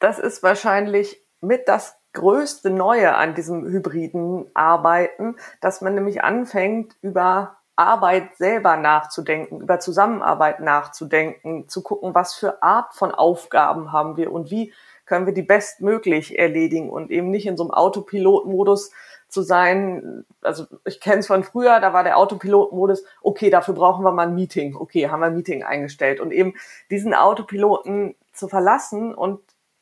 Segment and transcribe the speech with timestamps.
[0.00, 6.96] Das ist wahrscheinlich mit das größte Neue an diesem hybriden Arbeiten, dass man nämlich anfängt,
[7.02, 14.16] über Arbeit selber nachzudenken, über Zusammenarbeit nachzudenken, zu gucken, was für Art von Aufgaben haben
[14.16, 14.72] wir und wie
[15.06, 18.92] können wir die bestmöglich erledigen und eben nicht in so einem Autopilotmodus
[19.28, 20.24] zu sein.
[20.42, 24.28] Also ich kenne es von früher, da war der Autopilotmodus, okay, dafür brauchen wir mal
[24.28, 24.76] ein Meeting.
[24.76, 26.20] Okay, haben wir ein Meeting eingestellt.
[26.20, 26.54] Und eben
[26.90, 29.40] diesen Autopiloten zu verlassen und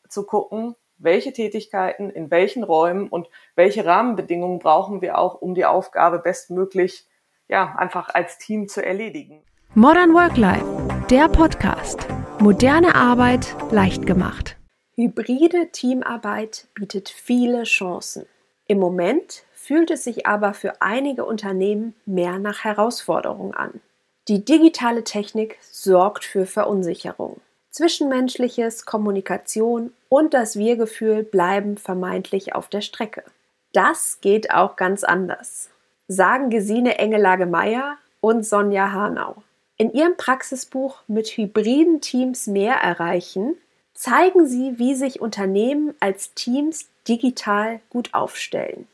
[0.09, 5.64] zu gucken, welche Tätigkeiten in welchen Räumen und welche Rahmenbedingungen brauchen wir auch, um die
[5.64, 7.07] Aufgabe bestmöglich
[7.48, 9.43] ja, einfach als Team zu erledigen.
[9.75, 10.64] Modern Work Life,
[11.11, 12.07] der Podcast.
[12.40, 14.57] Moderne Arbeit leicht gemacht.
[14.94, 18.26] Hybride Teamarbeit bietet viele Chancen.
[18.67, 23.81] Im Moment fühlt es sich aber für einige Unternehmen mehr nach Herausforderung an.
[24.29, 27.40] Die digitale Technik sorgt für Verunsicherung.
[27.71, 33.22] Zwischenmenschliches, Kommunikation und das Wir-Gefühl bleiben vermeintlich auf der Strecke.
[33.72, 35.70] Das geht auch ganz anders,
[36.09, 39.42] sagen Gesine Engelage-Meyer und Sonja Hanau.
[39.77, 43.57] In ihrem Praxisbuch mit hybriden Teams mehr erreichen,
[43.95, 48.89] zeigen sie, wie sich Unternehmen als Teams digital gut aufstellen,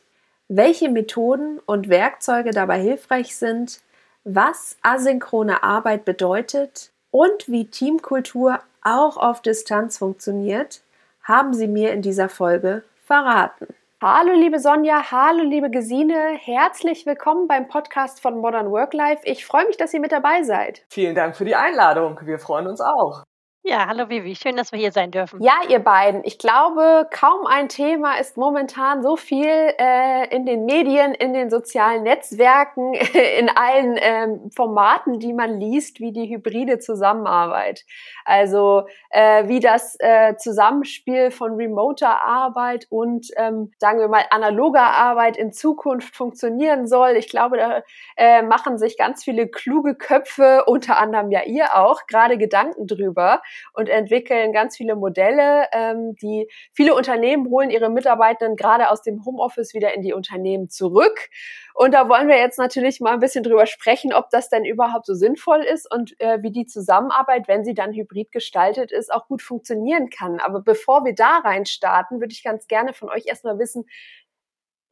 [0.49, 3.81] welche Methoden und Werkzeuge dabei hilfreich sind,
[4.25, 10.83] was asynchrone Arbeit bedeutet und wie Teamkultur auch auf Distanz funktioniert,
[11.23, 13.67] haben sie mir in dieser Folge verraten.
[14.01, 19.23] Hallo liebe Sonja, hallo liebe Gesine, herzlich willkommen beim Podcast von Modern Work Life.
[19.25, 20.85] Ich freue mich, dass ihr mit dabei seid.
[20.91, 22.21] Vielen Dank für die Einladung.
[22.25, 23.25] Wir freuen uns auch.
[23.67, 25.43] Ja, hallo Vivi, schön, dass wir hier sein dürfen.
[25.43, 30.67] Ja, ihr beiden, ich glaube, kaum ein Thema ist momentan so viel äh, in den
[30.67, 32.93] Medien, in den sozialen Netzwerken,
[33.39, 37.87] in allen ähm, Formaten, die man liest, wie die hybride Zusammenarbeit.
[38.27, 44.83] Also äh, wie das äh, Zusammenspiel von remoter Arbeit und, ähm, sagen wir mal, analoger
[44.83, 47.13] Arbeit in Zukunft funktionieren soll.
[47.13, 47.83] Ich glaube, da
[48.19, 53.41] äh, machen sich ganz viele kluge Köpfe, unter anderem ja ihr auch, gerade Gedanken drüber
[53.73, 59.25] und entwickeln ganz viele Modelle, ähm, die viele Unternehmen holen ihre Mitarbeitenden gerade aus dem
[59.25, 61.31] Homeoffice wieder in die Unternehmen zurück.
[61.75, 65.07] Und da wollen wir jetzt natürlich mal ein bisschen drüber sprechen, ob das denn überhaupt
[65.07, 69.27] so sinnvoll ist und äh, wie die Zusammenarbeit, wenn sie dann hybrid gestaltet ist, auch
[69.27, 70.39] gut funktionieren kann.
[70.39, 73.87] Aber bevor wir da rein starten, würde ich ganz gerne von euch erstmal wissen,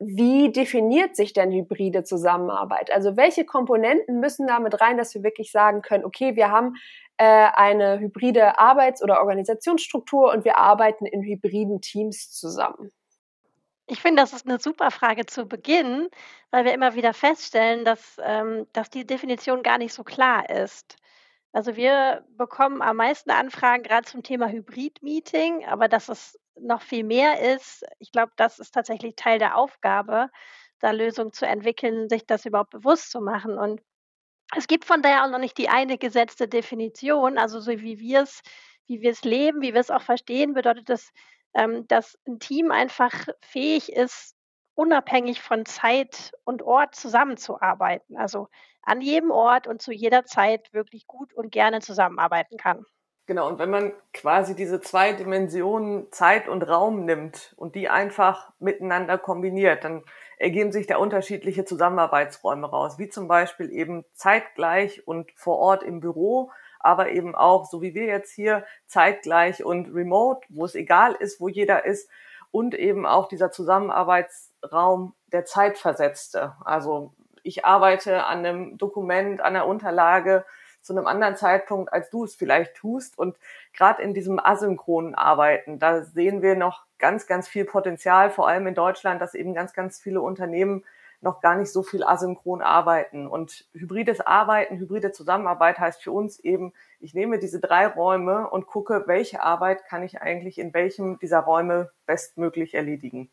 [0.04, 2.92] wie definiert sich denn hybride Zusammenarbeit?
[2.92, 6.74] Also welche Komponenten müssen damit rein, dass wir wirklich sagen können, okay, wir haben
[7.18, 12.90] äh, eine hybride Arbeits- oder Organisationsstruktur und wir arbeiten in hybriden Teams zusammen?
[13.86, 16.08] Ich finde, das ist eine super Frage zu Beginn,
[16.50, 20.96] weil wir immer wieder feststellen, dass, ähm, dass die Definition gar nicht so klar ist.
[21.52, 27.04] Also wir bekommen am meisten Anfragen gerade zum Thema Hybrid-Meeting, aber dass es noch viel
[27.04, 30.28] mehr ist, ich glaube, das ist tatsächlich Teil der Aufgabe,
[30.80, 33.58] da Lösungen zu entwickeln, sich das überhaupt bewusst zu machen.
[33.58, 33.80] Und
[34.56, 38.22] es gibt von daher auch noch nicht die eine gesetzte Definition, also so wie wir
[38.22, 38.42] es,
[38.86, 41.12] wie wir es leben, wie wir es auch verstehen, bedeutet das,
[41.54, 43.12] ähm, dass ein Team einfach
[43.42, 44.34] fähig ist,
[44.74, 48.16] unabhängig von Zeit und Ort zusammenzuarbeiten.
[48.16, 48.48] Also
[48.82, 52.84] an jedem Ort und zu jeder Zeit wirklich gut und gerne zusammenarbeiten kann.
[53.26, 58.52] Genau, und wenn man quasi diese zwei Dimensionen Zeit und Raum nimmt und die einfach
[58.58, 60.02] miteinander kombiniert, dann
[60.38, 66.00] ergeben sich da unterschiedliche Zusammenarbeitsräume raus, wie zum Beispiel eben zeitgleich und vor Ort im
[66.00, 66.50] Büro,
[66.80, 71.40] aber eben auch, so wie wir jetzt hier, zeitgleich und remote, wo es egal ist,
[71.40, 72.10] wo jeder ist
[72.50, 76.56] und eben auch dieser Zusammenarbeitsraum der Zeitversetzte.
[76.64, 80.44] Also ich arbeite an einem Dokument, an einer Unterlage,
[80.82, 83.18] zu einem anderen Zeitpunkt, als du es vielleicht tust.
[83.18, 83.36] Und
[83.72, 88.66] gerade in diesem asynchronen Arbeiten, da sehen wir noch ganz, ganz viel Potenzial, vor allem
[88.66, 90.84] in Deutschland, dass eben ganz, ganz viele Unternehmen
[91.22, 93.26] noch gar nicht so viel asynchron arbeiten.
[93.26, 98.66] Und hybrides Arbeiten, hybride Zusammenarbeit heißt für uns eben, ich nehme diese drei Räume und
[98.66, 103.30] gucke, welche Arbeit kann ich eigentlich in welchem dieser Räume bestmöglich erledigen.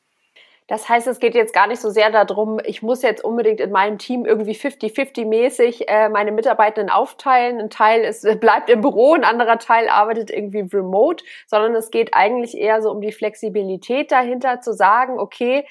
[0.70, 3.72] Das heißt, es geht jetzt gar nicht so sehr darum, ich muss jetzt unbedingt in
[3.72, 7.60] meinem Team irgendwie 50-50-mäßig äh, meine Mitarbeitenden aufteilen.
[7.60, 12.14] Ein Teil ist, bleibt im Büro, ein anderer Teil arbeitet irgendwie remote, sondern es geht
[12.14, 15.66] eigentlich eher so um die Flexibilität dahinter zu sagen, okay,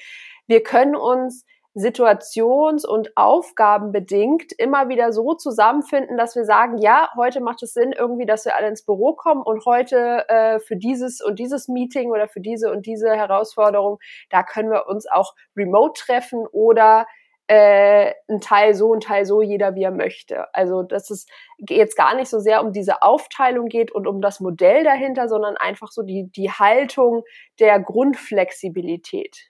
[0.48, 1.46] wir können uns
[1.78, 7.92] situations- und aufgabenbedingt immer wieder so zusammenfinden, dass wir sagen, ja, heute macht es Sinn
[7.92, 12.10] irgendwie, dass wir alle ins Büro kommen und heute äh, für dieses und dieses Meeting
[12.10, 13.98] oder für diese und diese Herausforderung,
[14.30, 17.06] da können wir uns auch remote treffen oder
[17.46, 20.52] äh, ein Teil so, ein Teil so, jeder wie er möchte.
[20.54, 21.26] Also dass es
[21.58, 25.56] jetzt gar nicht so sehr um diese Aufteilung geht und um das Modell dahinter, sondern
[25.56, 27.22] einfach so die, die Haltung
[27.60, 29.48] der Grundflexibilität.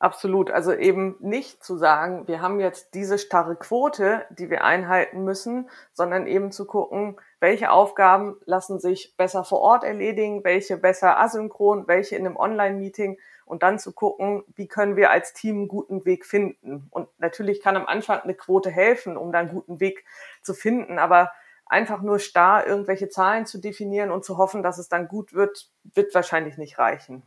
[0.00, 0.50] Absolut.
[0.50, 5.68] Also eben nicht zu sagen, wir haben jetzt diese starre Quote, die wir einhalten müssen,
[5.92, 11.86] sondern eben zu gucken, welche Aufgaben lassen sich besser vor Ort erledigen, welche besser asynchron,
[11.86, 16.06] welche in einem Online-Meeting und dann zu gucken, wie können wir als Team einen guten
[16.06, 16.86] Weg finden.
[16.90, 20.06] Und natürlich kann am Anfang eine Quote helfen, um da einen guten Weg
[20.40, 21.30] zu finden, aber
[21.66, 25.68] einfach nur starr irgendwelche Zahlen zu definieren und zu hoffen, dass es dann gut wird,
[25.94, 27.22] wird wahrscheinlich nicht reichen.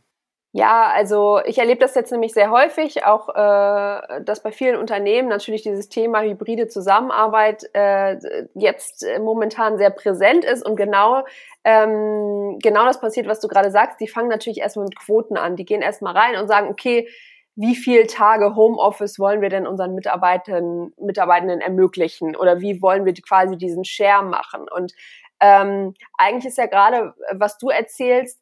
[0.56, 5.26] Ja, also ich erlebe das jetzt nämlich sehr häufig, auch äh, dass bei vielen Unternehmen
[5.28, 8.18] natürlich dieses Thema hybride Zusammenarbeit äh,
[8.54, 11.24] jetzt momentan sehr präsent ist und genau
[11.64, 13.98] ähm, genau das passiert, was du gerade sagst.
[13.98, 15.56] Die fangen natürlich erstmal mit Quoten an.
[15.56, 17.08] Die gehen erstmal rein und sagen, okay,
[17.56, 23.14] wie viele Tage Homeoffice wollen wir denn unseren Mitarbeitern, Mitarbeitenden ermöglichen oder wie wollen wir
[23.14, 24.66] quasi diesen Share machen?
[24.72, 24.92] Und
[25.40, 28.40] ähm, eigentlich ist ja gerade, was du erzählst,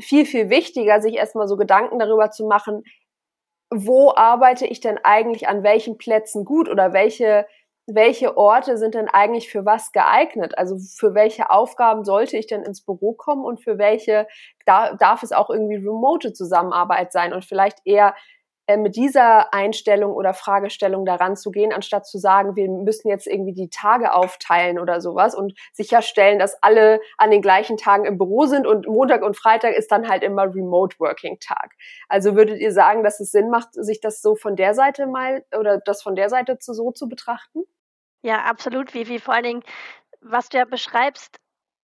[0.00, 2.82] viel, viel wichtiger, sich erstmal so Gedanken darüber zu machen,
[3.70, 7.46] wo arbeite ich denn eigentlich an welchen Plätzen gut oder welche,
[7.86, 10.58] welche Orte sind denn eigentlich für was geeignet?
[10.58, 14.26] Also für welche Aufgaben sollte ich denn ins Büro kommen und für welche
[14.66, 18.14] darf es auch irgendwie remote Zusammenarbeit sein und vielleicht eher
[18.70, 23.26] äh, mit dieser Einstellung oder Fragestellung daran zu gehen, anstatt zu sagen, wir müssen jetzt
[23.26, 28.16] irgendwie die Tage aufteilen oder sowas und sicherstellen, dass alle an den gleichen Tagen im
[28.16, 31.72] Büro sind und Montag und Freitag ist dann halt immer Remote Working Tag.
[32.08, 35.44] Also würdet ihr sagen, dass es Sinn macht, sich das so von der Seite mal
[35.58, 37.64] oder das von der Seite zu so zu betrachten?
[38.22, 39.18] Ja, absolut, Vivi.
[39.18, 39.62] Vor allen Dingen,
[40.20, 41.40] was du ja beschreibst,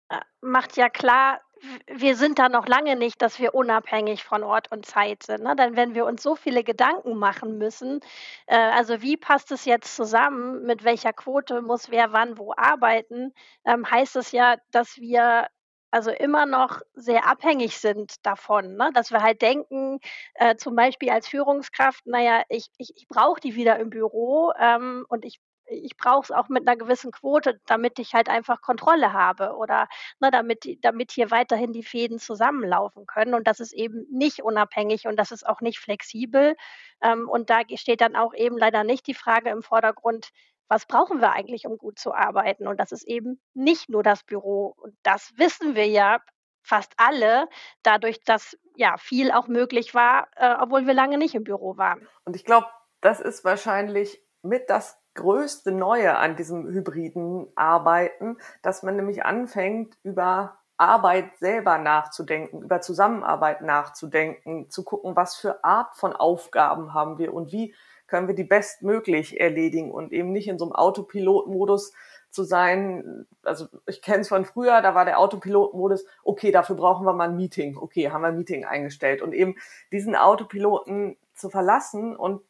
[0.07, 1.41] äh, macht ja klar,
[1.87, 5.43] wir sind da noch lange nicht, dass wir unabhängig von Ort und Zeit sind.
[5.43, 5.55] Ne?
[5.55, 7.99] Denn wenn wir uns so viele Gedanken machen müssen,
[8.47, 13.33] äh, also wie passt es jetzt zusammen, mit welcher Quote muss wer wann wo arbeiten,
[13.65, 15.47] ähm, heißt es ja, dass wir
[15.91, 18.91] also immer noch sehr abhängig sind davon, ne?
[18.93, 19.99] dass wir halt denken,
[20.35, 25.05] äh, zum Beispiel als Führungskraft, naja, ich, ich, ich brauche die wieder im Büro ähm,
[25.09, 29.13] und ich ich brauche es auch mit einer gewissen Quote, damit ich halt einfach Kontrolle
[29.13, 29.87] habe oder
[30.19, 33.33] ne, damit, damit hier weiterhin die Fäden zusammenlaufen können.
[33.33, 36.55] Und das ist eben nicht unabhängig und das ist auch nicht flexibel.
[37.01, 40.29] Ähm, und da steht dann auch eben leider nicht die Frage im Vordergrund,
[40.67, 42.67] was brauchen wir eigentlich, um gut zu arbeiten?
[42.67, 44.75] Und das ist eben nicht nur das Büro.
[44.77, 46.19] Und das wissen wir ja
[46.61, 47.47] fast alle,
[47.81, 52.07] dadurch, dass ja viel auch möglich war, äh, obwohl wir lange nicht im Büro waren.
[52.23, 52.67] Und ich glaube,
[53.01, 59.97] das ist wahrscheinlich mit das größte Neue an diesem hybriden Arbeiten, dass man nämlich anfängt,
[60.03, 67.17] über Arbeit selber nachzudenken, über Zusammenarbeit nachzudenken, zu gucken, was für Art von Aufgaben haben
[67.17, 67.75] wir und wie
[68.07, 71.93] können wir die bestmöglich erledigen und eben nicht in so einem Autopilotmodus
[72.31, 73.27] zu sein.
[73.43, 77.29] Also ich kenne es von früher, da war der Autopilotmodus, okay, dafür brauchen wir mal
[77.29, 77.77] ein Meeting.
[77.77, 79.21] Okay, haben wir ein Meeting eingestellt.
[79.21, 79.55] Und eben
[79.91, 82.41] diesen Autopiloten zu verlassen und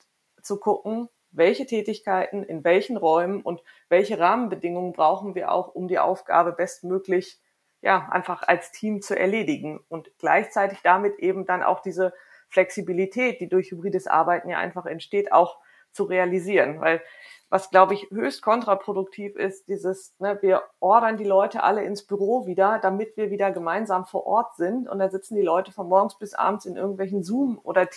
[0.41, 5.99] zu gucken, welche Tätigkeiten in welchen Räumen und welche Rahmenbedingungen brauchen wir auch, um die
[5.99, 7.39] Aufgabe bestmöglich
[7.81, 12.13] ja einfach als Team zu erledigen und gleichzeitig damit eben dann auch diese
[12.49, 15.59] Flexibilität, die durch hybrides Arbeiten ja einfach entsteht, auch
[15.91, 17.01] zu realisieren, weil
[17.49, 22.45] was, glaube ich, höchst kontraproduktiv ist, dieses, ne, wir ordern die Leute alle ins Büro
[22.45, 24.87] wieder, damit wir wieder gemeinsam vor Ort sind.
[24.87, 27.89] Und da sitzen die Leute von morgens bis abends in irgendwelchen Zoom- oder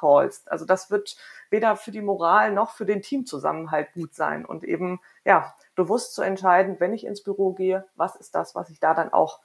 [0.00, 0.46] Team-Calls.
[0.48, 1.16] Also das wird
[1.50, 4.44] weder für die Moral noch für den Teamzusammenhalt gut sein.
[4.44, 8.70] Und eben, ja, bewusst zu entscheiden, wenn ich ins Büro gehe, was ist das, was
[8.70, 9.40] ich da dann auch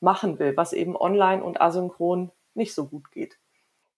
[0.00, 3.38] machen will, was eben online und asynchron nicht so gut geht.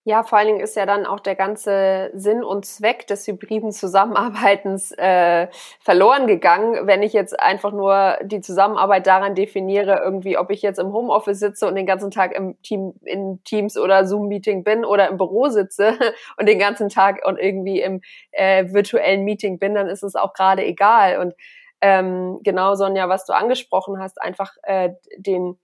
[0.05, 3.73] Ja, vor allen Dingen ist ja dann auch der ganze Sinn und Zweck des hybriden
[3.73, 5.49] Zusammenarbeitens äh,
[5.81, 10.79] verloren gegangen, wenn ich jetzt einfach nur die Zusammenarbeit daran definiere, irgendwie, ob ich jetzt
[10.79, 15.09] im Homeoffice sitze und den ganzen Tag im Team, in Teams oder Zoom-Meeting bin oder
[15.09, 15.99] im Büro sitze
[16.39, 18.01] und den ganzen Tag und irgendwie im
[18.31, 21.19] äh, virtuellen Meeting bin, dann ist es auch gerade egal.
[21.19, 21.35] Und
[21.83, 25.59] ähm, genau, Sonja, was du angesprochen hast, einfach äh, den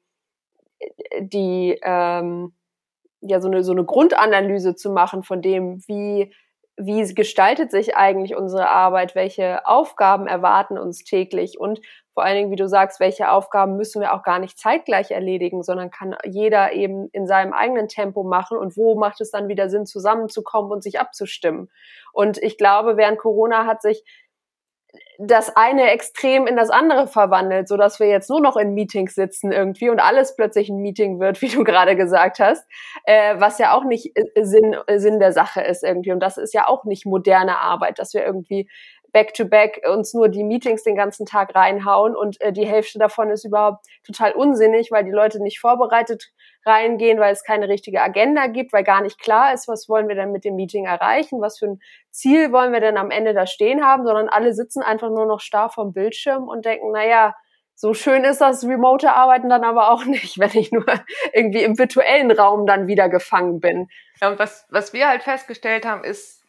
[1.21, 2.53] die ähm,
[3.27, 6.33] ja so eine, so eine Grundanalyse zu machen von dem, wie,
[6.77, 11.81] wie gestaltet sich eigentlich unsere Arbeit, welche Aufgaben erwarten uns täglich und
[12.15, 15.65] vor allen Dingen, wie du sagst, welche Aufgaben müssen wir auch gar nicht zeitgleich erledigen,
[15.65, 19.69] sondern kann jeder eben in seinem eigenen Tempo machen und wo macht es dann wieder
[19.69, 21.71] Sinn, zusammenzukommen und sich abzustimmen.
[22.13, 24.05] Und ich glaube, während Corona hat sich
[25.19, 29.15] das eine Extrem in das andere verwandelt, so dass wir jetzt nur noch in Meetings
[29.15, 32.67] sitzen irgendwie und alles plötzlich ein Meeting wird, wie du gerade gesagt hast,
[33.05, 36.13] äh, was ja auch nicht äh, Sinn, äh, Sinn der Sache ist irgendwie.
[36.13, 38.69] Und das ist ja auch nicht moderne Arbeit, dass wir irgendwie
[39.15, 43.31] back-to-back -back uns nur die Meetings den ganzen Tag reinhauen und äh, die Hälfte davon
[43.31, 46.33] ist überhaupt total unsinnig, weil die Leute nicht vorbereitet
[46.67, 50.17] reingehen, weil es keine richtige Agenda gibt, weil gar nicht klar ist, was wollen wir
[50.17, 51.81] denn mit dem Meeting erreichen, was für ein
[52.11, 55.41] Ziel wollen wir denn am Ende da stehen haben, sondern alle sitzen einfach nur noch
[55.41, 57.35] starr vom Bildschirm und denken, naja,
[57.77, 60.85] so schön ist das remote Arbeiten dann aber auch nicht, wenn ich nur
[61.33, 63.89] irgendwie im virtuellen Raum dann wieder gefangen bin.
[64.21, 66.44] Ja, und was, was wir halt festgestellt haben, ist,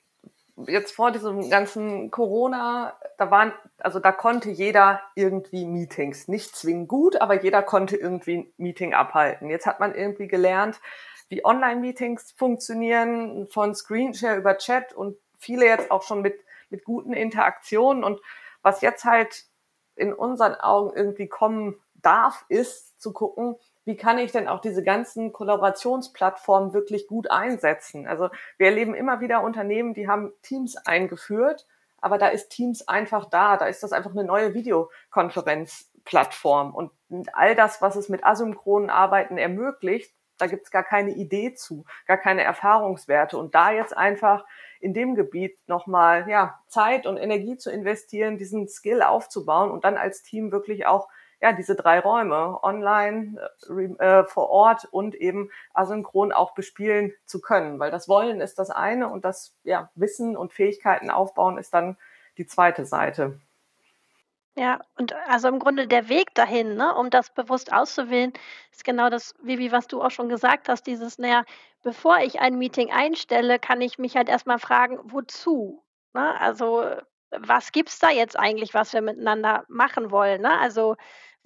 [0.67, 6.27] jetzt vor diesem ganzen Corona, da waren, also da konnte jeder irgendwie Meetings.
[6.27, 9.49] Nicht zwingend gut, aber jeder konnte irgendwie ein Meeting abhalten.
[9.49, 10.79] Jetzt hat man irgendwie gelernt,
[11.27, 17.13] wie Online-Meetings funktionieren, von Screenshare über Chat und viele jetzt auch schon mit, mit guten
[17.13, 18.03] Interaktionen.
[18.03, 18.21] Und
[18.61, 19.45] was jetzt halt
[19.95, 23.55] in unseren Augen irgendwie kommen darf, ist zu gucken,
[23.85, 28.07] wie kann ich denn auch diese ganzen Kollaborationsplattformen wirklich gut einsetzen?
[28.07, 31.67] Also wir erleben immer wieder Unternehmen, die haben Teams eingeführt,
[31.99, 36.73] aber da ist Teams einfach da, da ist das einfach eine neue Videokonferenzplattform.
[36.73, 36.91] Und
[37.33, 42.17] all das, was es mit asynchronen Arbeiten ermöglicht, da gibt's gar keine Idee zu, gar
[42.17, 43.37] keine Erfahrungswerte.
[43.37, 44.45] Und da jetzt einfach
[44.79, 49.97] in dem Gebiet nochmal ja, Zeit und Energie zu investieren, diesen Skill aufzubauen und dann
[49.97, 51.07] als Team wirklich auch
[51.41, 53.39] ja, diese drei Räume, online,
[53.99, 57.79] äh, vor Ort und eben asynchron auch bespielen zu können.
[57.79, 61.97] Weil das Wollen ist das eine und das ja, Wissen und Fähigkeiten aufbauen ist dann
[62.37, 63.39] die zweite Seite.
[64.57, 68.31] Ja, und also im Grunde der Weg dahin, ne, um das bewusst auszuwählen,
[68.71, 71.43] ist genau das, Vivi, was du auch schon gesagt hast, dieses, naja,
[71.83, 75.83] bevor ich ein Meeting einstelle, kann ich mich halt erstmal fragen, wozu?
[76.13, 76.39] Ne?
[76.39, 76.85] Also
[77.39, 80.41] was gibt's da jetzt eigentlich, was wir miteinander machen wollen?
[80.41, 80.59] Ne?
[80.59, 80.95] Also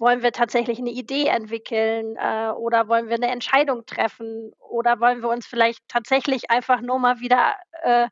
[0.00, 5.20] wollen wir tatsächlich eine Idee entwickeln äh, oder wollen wir eine Entscheidung treffen oder wollen
[5.20, 8.08] wir uns vielleicht tatsächlich einfach nur mal wieder äh,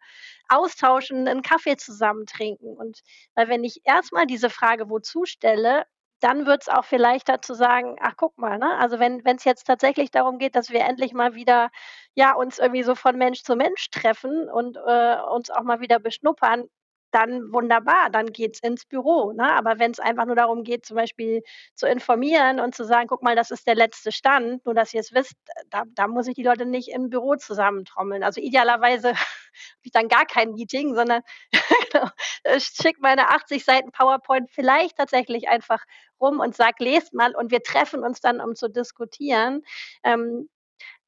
[0.51, 2.77] austauschen, einen Kaffee zusammen trinken?
[2.77, 3.01] Und
[3.35, 5.85] weil wenn ich erstmal diese Frage wozu stelle,
[6.21, 8.77] dann wird es auch viel leichter zu sagen, ach guck mal, ne?
[8.79, 11.71] Also wenn es jetzt tatsächlich darum geht, dass wir endlich mal wieder
[12.15, 16.01] ja uns irgendwie so von Mensch zu Mensch treffen und äh, uns auch mal wieder
[16.01, 16.69] beschnuppern,
[17.11, 19.33] dann wunderbar, dann geht's ins Büro.
[19.33, 19.51] Ne?
[19.53, 21.43] Aber wenn es einfach nur darum geht, zum Beispiel
[21.75, 25.01] zu informieren und zu sagen, guck mal, das ist der letzte Stand, nur dass ihr
[25.01, 25.35] es wisst,
[25.71, 28.23] da, da muss ich die Leute nicht im Büro zusammentrommeln.
[28.23, 31.23] Also idealerweise habe ich dann gar kein Meeting, sondern
[31.93, 32.09] genau,
[32.57, 35.83] ich schicke meine 80 Seiten PowerPoint vielleicht tatsächlich einfach
[36.21, 39.63] rum und sag, lest mal und wir treffen uns dann, um zu diskutieren.
[40.05, 40.49] Ähm,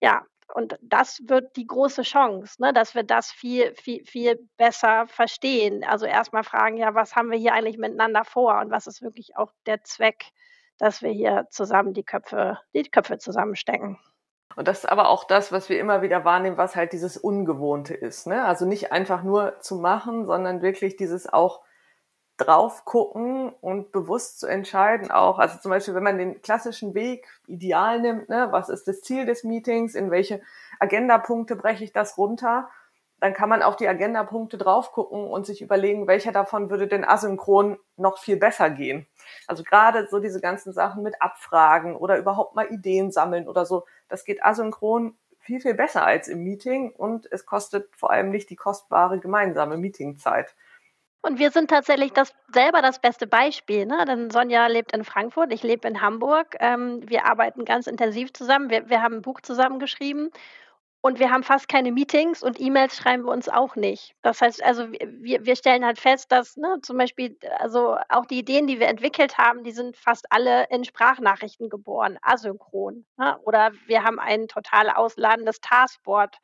[0.01, 5.07] ja, und das wird die große Chance, ne, dass wir das viel, viel, viel besser
[5.07, 5.85] verstehen.
[5.85, 9.37] Also erstmal fragen, ja, was haben wir hier eigentlich miteinander vor und was ist wirklich
[9.37, 10.27] auch der Zweck,
[10.79, 13.99] dass wir hier zusammen die Köpfe, die Köpfe zusammenstecken.
[14.57, 17.95] Und das ist aber auch das, was wir immer wieder wahrnehmen, was halt dieses Ungewohnte
[17.95, 18.27] ist.
[18.27, 18.45] Ne?
[18.45, 21.63] Also nicht einfach nur zu machen, sondern wirklich dieses auch
[22.41, 25.39] drauf gucken und bewusst zu entscheiden auch.
[25.39, 29.27] Also zum Beispiel, wenn man den klassischen Weg ideal nimmt, ne, was ist das Ziel
[29.27, 30.41] des Meetings, in welche
[30.79, 32.69] Agendapunkte breche ich das runter,
[33.21, 37.05] dann kann man auf die Agendapunkte drauf gucken und sich überlegen, welcher davon würde denn
[37.05, 39.07] asynchron noch viel besser gehen.
[39.47, 43.85] Also gerade so diese ganzen Sachen mit Abfragen oder überhaupt mal Ideen sammeln oder so,
[44.09, 48.49] das geht asynchron viel, viel besser als im Meeting und es kostet vor allem nicht
[48.51, 50.55] die kostbare gemeinsame Meetingzeit.
[51.23, 53.85] Und wir sind tatsächlich das selber das beste Beispiel.
[53.85, 54.05] Ne?
[54.07, 56.57] Denn Sonja lebt in Frankfurt, ich lebe in Hamburg.
[56.61, 58.71] Ähm, wir arbeiten ganz intensiv zusammen.
[58.71, 60.31] Wir, wir haben ein Buch zusammengeschrieben
[61.03, 64.15] und wir haben fast keine Meetings und E-Mails schreiben wir uns auch nicht.
[64.23, 68.39] Das heißt, also wir, wir stellen halt fest, dass ne, zum Beispiel, also auch die
[68.39, 73.07] Ideen, die wir entwickelt haben, die sind fast alle in Sprachnachrichten geboren, asynchron.
[73.17, 73.39] Ne?
[73.45, 76.37] Oder wir haben ein total ausladendes Taskboard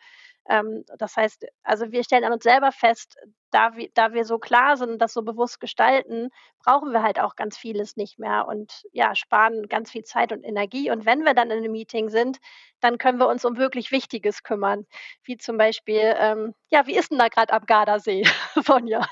[0.48, 3.16] ähm, das heißt, also wir stellen an uns selber fest,
[3.50, 6.30] da wir, da wir so klar sind und das so bewusst gestalten,
[6.64, 10.44] brauchen wir halt auch ganz vieles nicht mehr und ja, sparen ganz viel Zeit und
[10.44, 10.90] Energie.
[10.90, 12.38] Und wenn wir dann in einem Meeting sind,
[12.80, 14.86] dann können wir uns um wirklich Wichtiges kümmern.
[15.22, 18.24] Wie zum Beispiel, ähm, ja, wie ist denn da gerade am Gardasee,
[18.64, 19.06] Sonja?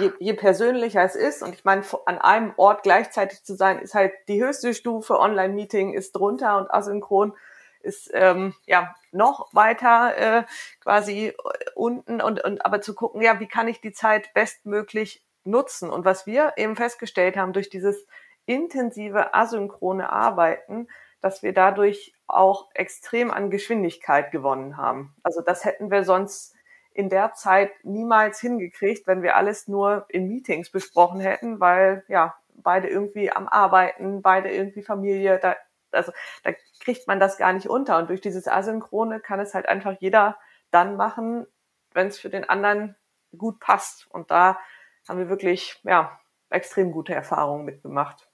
[0.00, 3.94] je, je persönlicher es ist, und ich meine, an einem Ort gleichzeitig zu sein, ist
[3.94, 5.18] halt die höchste Stufe.
[5.18, 7.34] Online-Meeting ist drunter und asynchron
[7.86, 10.44] ist ähm, ja noch weiter äh,
[10.80, 11.32] quasi
[11.74, 15.88] unten und, und aber zu gucken, ja, wie kann ich die Zeit bestmöglich nutzen?
[15.88, 18.06] Und was wir eben festgestellt haben durch dieses
[18.44, 20.88] intensive asynchrone Arbeiten,
[21.20, 25.14] dass wir dadurch auch extrem an Geschwindigkeit gewonnen haben.
[25.22, 26.54] Also das hätten wir sonst
[26.92, 32.34] in der Zeit niemals hingekriegt, wenn wir alles nur in Meetings besprochen hätten, weil ja
[32.54, 35.56] beide irgendwie am Arbeiten, beide irgendwie Familie, da,
[35.96, 36.12] also
[36.44, 37.98] da kriegt man das gar nicht unter.
[37.98, 40.38] Und durch dieses Asynchrone kann es halt einfach jeder
[40.70, 41.46] dann machen,
[41.92, 42.96] wenn es für den anderen
[43.36, 44.06] gut passt.
[44.10, 44.58] Und da
[45.08, 46.18] haben wir wirklich ja
[46.50, 48.28] extrem gute Erfahrungen mitgemacht.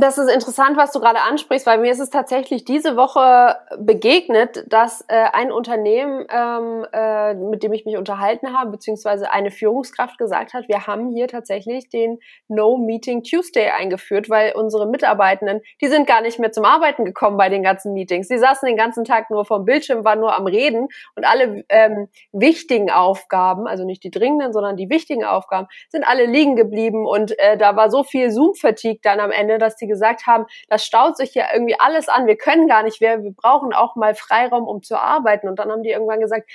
[0.00, 4.64] Das ist interessant, was du gerade ansprichst, weil mir ist es tatsächlich diese Woche begegnet,
[4.68, 10.16] dass äh, ein Unternehmen, ähm, äh, mit dem ich mich unterhalten habe, beziehungsweise eine Führungskraft
[10.16, 15.88] gesagt hat, wir haben hier tatsächlich den No Meeting Tuesday eingeführt, weil unsere Mitarbeitenden, die
[15.88, 18.28] sind gar nicht mehr zum Arbeiten gekommen bei den ganzen Meetings.
[18.28, 22.08] Sie saßen den ganzen Tag nur vom Bildschirm, waren nur am Reden und alle ähm,
[22.32, 27.38] wichtigen Aufgaben, also nicht die dringenden, sondern die wichtigen Aufgaben, sind alle liegen geblieben und
[27.38, 31.16] äh, da war so viel Zoom-Fatigue dann am Ende, dass die gesagt haben, das staut
[31.16, 34.66] sich ja irgendwie alles an, wir können gar nicht mehr, wir brauchen auch mal Freiraum,
[34.66, 35.48] um zu arbeiten.
[35.48, 36.48] Und dann haben die irgendwann gesagt,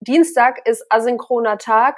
[0.00, 1.96] Dienstag ist asynchroner Tag,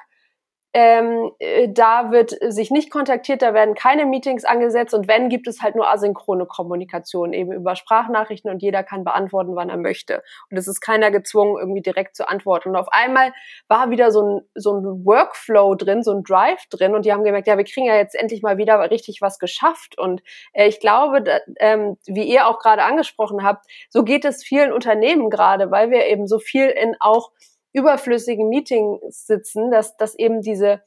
[0.75, 5.49] ähm, äh, da wird sich nicht kontaktiert, da werden keine Meetings angesetzt und wenn, gibt
[5.49, 10.23] es halt nur asynchrone Kommunikation, eben über Sprachnachrichten und jeder kann beantworten, wann er möchte.
[10.51, 12.71] Und es ist keiner gezwungen, irgendwie direkt zu antworten.
[12.71, 13.33] Und auf einmal
[13.67, 17.25] war wieder so ein, so ein Workflow drin, so ein Drive drin und die haben
[17.25, 19.99] gemerkt, ja, wir kriegen ja jetzt endlich mal wieder richtig was geschafft.
[19.99, 20.23] Und
[20.53, 24.73] äh, ich glaube, da, ähm, wie ihr auch gerade angesprochen habt, so geht es vielen
[24.73, 27.31] Unternehmen gerade, weil wir eben so viel in auch
[27.79, 30.83] überflüssigen Meetings sitzen, dass, dass eben diese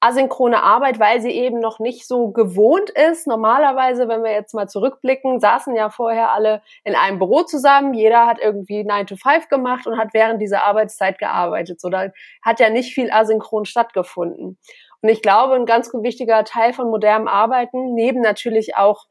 [0.00, 3.26] asynchrone Arbeit, weil sie eben noch nicht so gewohnt ist.
[3.26, 7.92] Normalerweise, wenn wir jetzt mal zurückblicken, saßen ja vorher alle in einem Büro zusammen.
[7.92, 11.80] Jeder hat irgendwie 9 to 5 gemacht und hat während dieser Arbeitszeit gearbeitet.
[11.80, 12.08] So, da
[12.42, 14.58] hat ja nicht viel asynchron stattgefunden.
[15.02, 19.06] Und ich glaube, ein ganz wichtiger Teil von modernem Arbeiten, neben natürlich auch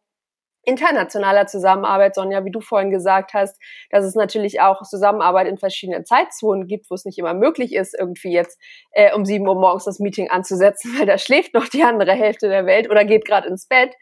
[0.63, 3.58] internationaler Zusammenarbeit, Sonja, wie du vorhin gesagt hast,
[3.89, 7.96] dass es natürlich auch Zusammenarbeit in verschiedenen Zeitzonen gibt, wo es nicht immer möglich ist,
[7.98, 8.60] irgendwie jetzt
[8.92, 12.50] äh, um sieben Uhr morgens das Meeting anzusetzen, weil da schläft noch die andere Hälfte
[12.50, 13.96] der Welt oder geht gerade ins Bett.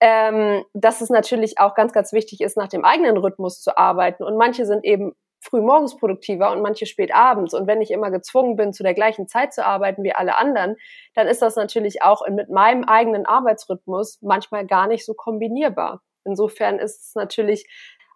[0.00, 4.22] Ähm, dass es natürlich auch ganz, ganz wichtig ist, nach dem eigenen Rhythmus zu arbeiten.
[4.22, 7.54] Und manche sind eben früh morgens produktiver und manche spät abends.
[7.54, 10.76] Und wenn ich immer gezwungen bin, zu der gleichen Zeit zu arbeiten wie alle anderen,
[11.14, 16.02] dann ist das natürlich auch mit meinem eigenen Arbeitsrhythmus manchmal gar nicht so kombinierbar.
[16.24, 17.66] Insofern ist es natürlich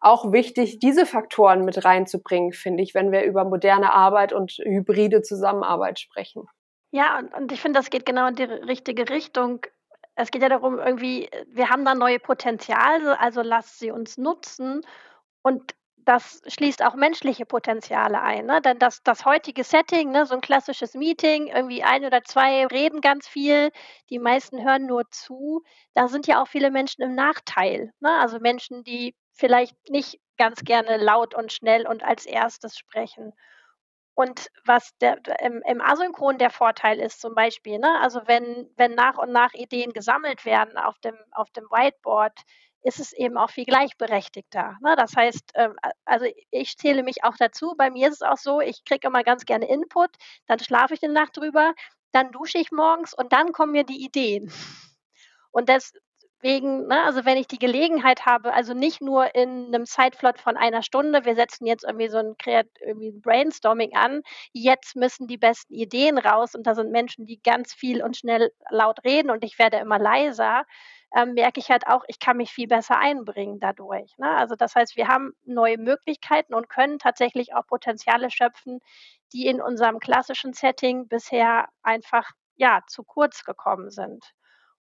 [0.01, 5.23] auch wichtig, diese Faktoren mit reinzubringen, finde ich, wenn wir über moderne Arbeit und hybride
[5.23, 6.49] Zusammenarbeit sprechen.
[6.91, 9.65] Ja, und, und ich finde, das geht genau in die richtige Richtung.
[10.17, 14.83] Es geht ja darum, irgendwie, wir haben da neue Potenziale, also lasst sie uns nutzen.
[15.43, 18.47] Und das schließt auch menschliche Potenziale ein.
[18.47, 18.61] Ne?
[18.61, 23.01] Denn das, das heutige Setting, ne, so ein klassisches Meeting, irgendwie ein oder zwei reden
[23.01, 23.71] ganz viel,
[24.11, 25.63] die meisten hören nur zu.
[25.95, 27.93] Da sind ja auch viele Menschen im Nachteil.
[28.01, 28.11] Ne?
[28.21, 33.33] Also Menschen, die vielleicht nicht ganz gerne laut und schnell und als erstes sprechen.
[34.15, 37.99] Und was der, im, im Asynchron der Vorteil ist zum Beispiel, ne?
[38.01, 42.39] also wenn, wenn nach und nach Ideen gesammelt werden auf dem, auf dem Whiteboard,
[42.83, 44.77] ist es eben auch viel gleichberechtigter.
[44.83, 44.95] Ne?
[44.97, 47.75] Das heißt, ähm, also ich zähle mich auch dazu.
[47.77, 50.11] Bei mir ist es auch so, ich kriege immer ganz gerne Input,
[50.47, 51.75] dann schlafe ich eine Nacht drüber,
[52.13, 54.53] dann dusche ich morgens und dann kommen mir die Ideen.
[55.51, 55.69] Und
[56.43, 60.57] deswegen, ne, also wenn ich die Gelegenheit habe, also nicht nur in einem Zeitflot von
[60.57, 62.35] einer Stunde, wir setzen jetzt irgendwie so ein,
[62.81, 67.41] irgendwie ein Brainstorming an, jetzt müssen die besten Ideen raus und da sind Menschen, die
[67.43, 70.65] ganz viel und schnell laut reden und ich werde immer leiser,
[71.15, 74.17] ähm, merke ich halt auch, ich kann mich viel besser einbringen dadurch.
[74.19, 74.29] Ne?
[74.37, 78.81] Also das heißt, wir haben neue Möglichkeiten und können tatsächlich auch Potenziale schöpfen,
[79.33, 84.33] die in unserem klassischen Setting bisher einfach ja zu kurz gekommen sind.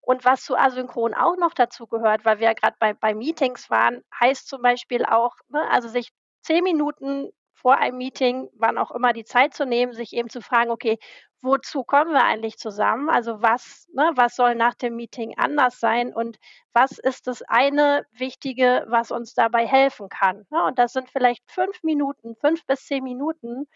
[0.03, 3.71] Und was zu Asynchron auch noch dazu gehört, weil wir ja gerade bei, bei Meetings
[3.71, 6.11] waren, heißt zum Beispiel auch, ne, also sich
[6.43, 10.43] zehn Minuten vor einem Meeting, wann auch immer, die Zeit zu nehmen, sich eben zu
[10.43, 10.99] fragen, okay,
[11.43, 13.09] wozu kommen wir eigentlich zusammen?
[13.09, 16.38] Also was, ne, was soll nach dem Meeting anders sein und
[16.73, 20.47] was ist das eine Wichtige, was uns dabei helfen kann?
[20.51, 20.65] Ne?
[20.65, 23.69] Und das sind vielleicht fünf Minuten, fünf bis zehn Minuten.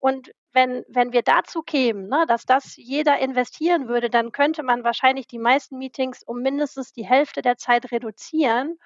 [0.00, 4.84] Und wenn, wenn wir dazu kämen, ne, dass das jeder investieren würde, dann könnte man
[4.84, 8.78] wahrscheinlich die meisten Meetings um mindestens die Hälfte der Zeit reduzieren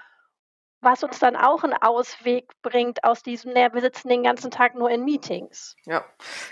[0.83, 4.75] was uns dann auch einen Ausweg bringt aus diesem, naja, wir sitzen den ganzen Tag
[4.75, 5.77] nur in Meetings.
[5.85, 6.05] Ja,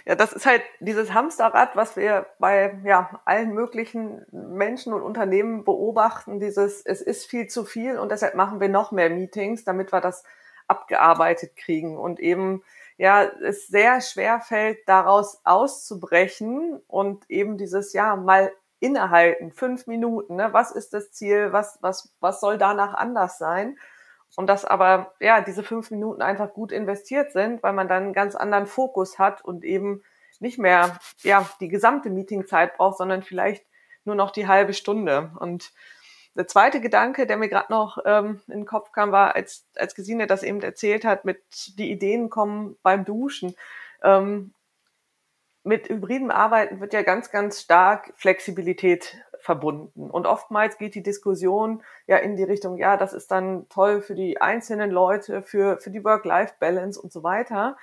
[0.07, 5.65] ja, das ist halt dieses Hamsterrad, was wir bei ja, allen möglichen Menschen und Unternehmen
[5.65, 9.93] beobachten, dieses, es ist viel zu viel und deshalb machen wir noch mehr Meetings, damit
[9.93, 10.23] wir das
[10.69, 12.63] abgearbeitet kriegen und eben
[13.01, 20.37] ja, es sehr schwer fällt, daraus auszubrechen und eben dieses, ja, mal innehalten, fünf Minuten,
[20.37, 20.53] ne?
[20.53, 23.79] was ist das Ziel, was, was, was soll danach anders sein?
[24.37, 28.13] Und dass aber, ja, diese fünf Minuten einfach gut investiert sind, weil man dann einen
[28.13, 30.03] ganz anderen Fokus hat und eben
[30.39, 33.65] nicht mehr ja die gesamte Meetingzeit braucht, sondern vielleicht
[34.05, 35.33] nur noch die halbe Stunde.
[35.41, 35.73] Und
[36.35, 39.95] der zweite Gedanke, der mir gerade noch ähm, in den Kopf kam, war, als, als
[39.95, 41.43] Gesine das eben erzählt hat, mit
[41.79, 43.55] die Ideen kommen beim Duschen.
[44.03, 44.55] Ähm,
[45.63, 50.11] mit hybriden Arbeiten wird ja ganz, ganz stark Flexibilität verbunden.
[50.11, 54.15] Und oftmals geht die Diskussion ja in die Richtung, ja, das ist dann toll für
[54.15, 57.77] die einzelnen Leute, für, für die Work-Life-Balance und so weiter.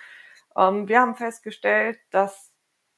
[0.56, 2.52] Ähm, wir haben festgestellt, dass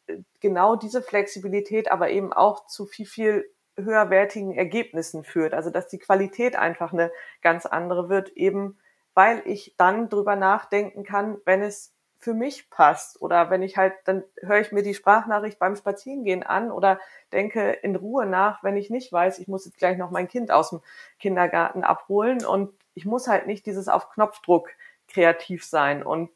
[0.08, 3.52] äh, genau diese Flexibilität aber eben auch zu viel, viel
[3.84, 5.54] höherwertigen Ergebnissen führt.
[5.54, 7.12] Also dass die Qualität einfach eine
[7.42, 8.78] ganz andere wird, eben
[9.14, 13.94] weil ich dann drüber nachdenken kann, wenn es für mich passt oder wenn ich halt,
[14.04, 17.00] dann höre ich mir die Sprachnachricht beim Spazierengehen an oder
[17.32, 20.52] denke in Ruhe nach, wenn ich nicht weiß, ich muss jetzt gleich noch mein Kind
[20.52, 20.82] aus dem
[21.18, 24.70] Kindergarten abholen und ich muss halt nicht dieses auf Knopfdruck
[25.08, 26.30] kreativ sein und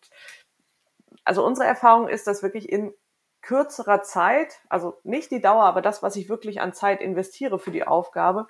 [1.25, 2.93] also unsere Erfahrung ist, dass wirklich in
[3.43, 7.71] kürzerer Zeit, also nicht die Dauer, aber das, was ich wirklich an Zeit investiere für
[7.71, 8.47] die Aufgabe,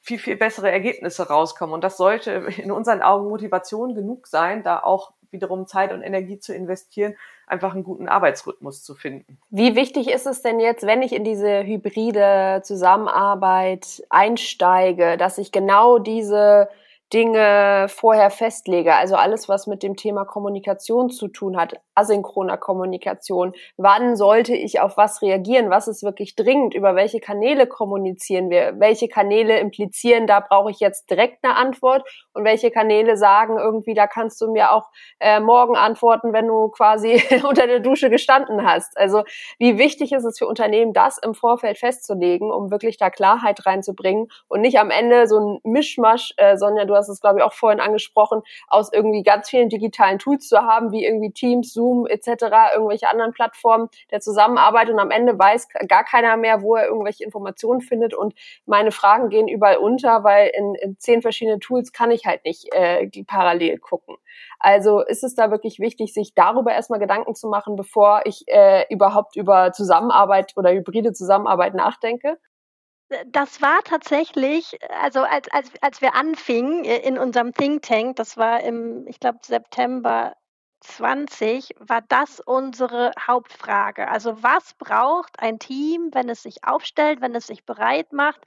[0.00, 1.72] viel, viel bessere Ergebnisse rauskommen.
[1.72, 6.38] Und das sollte in unseren Augen Motivation genug sein, da auch wiederum Zeit und Energie
[6.38, 9.38] zu investieren, einfach einen guten Arbeitsrhythmus zu finden.
[9.50, 15.52] Wie wichtig ist es denn jetzt, wenn ich in diese hybride Zusammenarbeit einsteige, dass ich
[15.52, 16.68] genau diese
[17.12, 18.94] Dinge vorher festlege.
[18.94, 23.52] Also alles, was mit dem Thema Kommunikation zu tun hat, asynchroner Kommunikation.
[23.76, 25.68] Wann sollte ich auf was reagieren?
[25.68, 26.74] Was ist wirklich dringend?
[26.74, 28.74] Über welche Kanäle kommunizieren wir?
[28.78, 32.08] Welche Kanäle implizieren, da brauche ich jetzt direkt eine Antwort?
[32.32, 34.88] Und welche Kanäle sagen irgendwie, da kannst du mir auch
[35.20, 38.96] äh, morgen antworten, wenn du quasi unter der Dusche gestanden hast?
[38.96, 39.22] Also
[39.58, 44.28] wie wichtig ist es für Unternehmen, das im Vorfeld festzulegen, um wirklich da Klarheit reinzubringen
[44.48, 47.52] und nicht am Ende so ein Mischmasch, äh, sondern du hast es, glaube ich, auch
[47.52, 52.44] vorhin angesprochen, aus irgendwie ganz vielen digitalen Tools zu haben, wie irgendwie Teams, Zoom etc.,
[52.74, 57.24] irgendwelche anderen Plattformen der Zusammenarbeit und am Ende weiß gar keiner mehr, wo er irgendwelche
[57.24, 58.34] Informationen findet und
[58.66, 62.72] meine Fragen gehen überall unter, weil in, in zehn verschiedenen Tools kann ich halt nicht
[62.72, 64.16] äh, parallel gucken.
[64.58, 68.86] Also ist es da wirklich wichtig, sich darüber erstmal Gedanken zu machen, bevor ich äh,
[68.90, 72.38] überhaupt über Zusammenarbeit oder hybride Zusammenarbeit nachdenke?
[73.26, 78.36] Das war tatsächlich, also als, als, als wir anfingen äh, in unserem Think Tank, das
[78.36, 80.34] war im, ich glaube, September
[80.80, 84.08] 20, war das unsere Hauptfrage.
[84.08, 88.40] Also was braucht ein Team, wenn es sich aufstellt, wenn es sich bereit macht?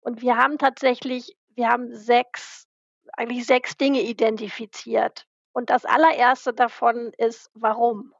[0.00, 2.66] Und wir haben tatsächlich, wir haben sechs,
[3.14, 5.26] eigentlich sechs Dinge identifiziert.
[5.52, 8.14] Und das allererste davon ist, warum?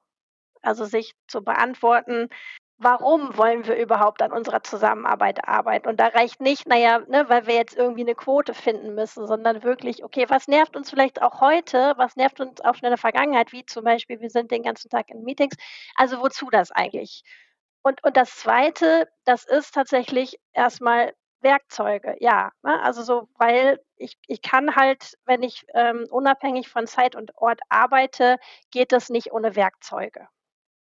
[0.62, 2.28] Also sich zu beantworten,
[2.78, 5.88] warum wollen wir überhaupt an unserer Zusammenarbeit arbeiten?
[5.88, 9.62] Und da reicht nicht, naja, ne, weil wir jetzt irgendwie eine Quote finden müssen, sondern
[9.64, 12.98] wirklich, okay, was nervt uns vielleicht auch heute, was nervt uns auch schon in der
[12.98, 15.56] Vergangenheit, wie zum Beispiel, wir sind den ganzen Tag in Meetings.
[15.96, 17.24] Also wozu das eigentlich?
[17.82, 22.50] Und, und das Zweite, das ist tatsächlich erstmal Werkzeuge, ja.
[22.62, 22.80] Ne?
[22.82, 27.60] Also so, weil ich, ich kann halt, wenn ich ähm, unabhängig von Zeit und Ort
[27.68, 28.36] arbeite,
[28.70, 30.28] geht das nicht ohne Werkzeuge.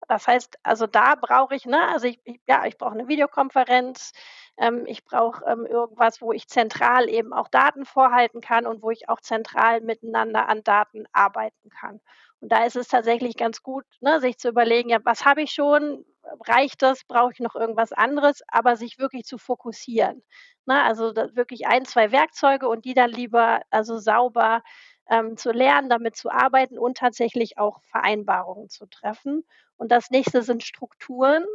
[0.07, 4.13] Das heißt, also da brauche ich, ne, also ich, ich ja, ich brauche eine Videokonferenz,
[4.57, 8.89] ähm, ich brauche ähm, irgendwas, wo ich zentral eben auch Daten vorhalten kann und wo
[8.91, 11.99] ich auch zentral miteinander an Daten arbeiten kann.
[12.39, 15.51] Und da ist es tatsächlich ganz gut, ne, sich zu überlegen, ja, was habe ich
[15.51, 16.05] schon,
[16.47, 20.23] reicht das, brauche ich noch irgendwas anderes, aber sich wirklich zu fokussieren.
[20.65, 24.61] Ne, also wirklich ein, zwei Werkzeuge und die dann lieber also sauber
[25.09, 29.45] ähm, zu lernen, damit zu arbeiten und tatsächlich auch Vereinbarungen zu treffen.
[29.77, 31.45] Und das nächste sind Strukturen.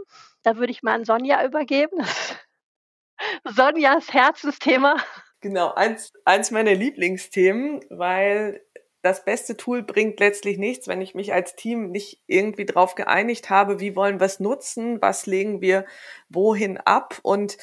[0.43, 1.99] Da würde ich mal an Sonja übergeben.
[3.45, 4.97] Sonjas Herzensthema.
[5.41, 8.65] Genau, eins, eins meiner Lieblingsthemen, weil
[9.03, 13.51] das beste Tool bringt letztlich nichts, wenn ich mich als Team nicht irgendwie drauf geeinigt
[13.51, 15.85] habe, wie wollen wir es nutzen, was legen wir
[16.29, 17.59] wohin ab und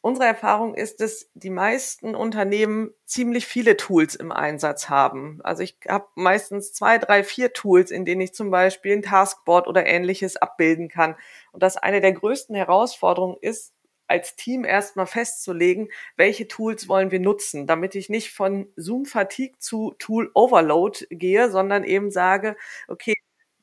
[0.00, 5.40] unsere Erfahrung ist, dass die meisten Unternehmen ziemlich viele Tools im Einsatz haben.
[5.42, 9.66] Also ich habe meistens zwei, drei, vier Tools, in denen ich zum Beispiel ein Taskboard
[9.68, 11.16] oder ähnliches abbilden kann.
[11.52, 13.72] Und das eine der größten Herausforderungen ist,
[14.08, 19.56] als Team erstmal festzulegen, welche Tools wollen wir nutzen, damit ich nicht von Zoom Fatigue
[19.58, 22.56] zu Tool Overload gehe, sondern eben sage,
[22.88, 23.14] okay,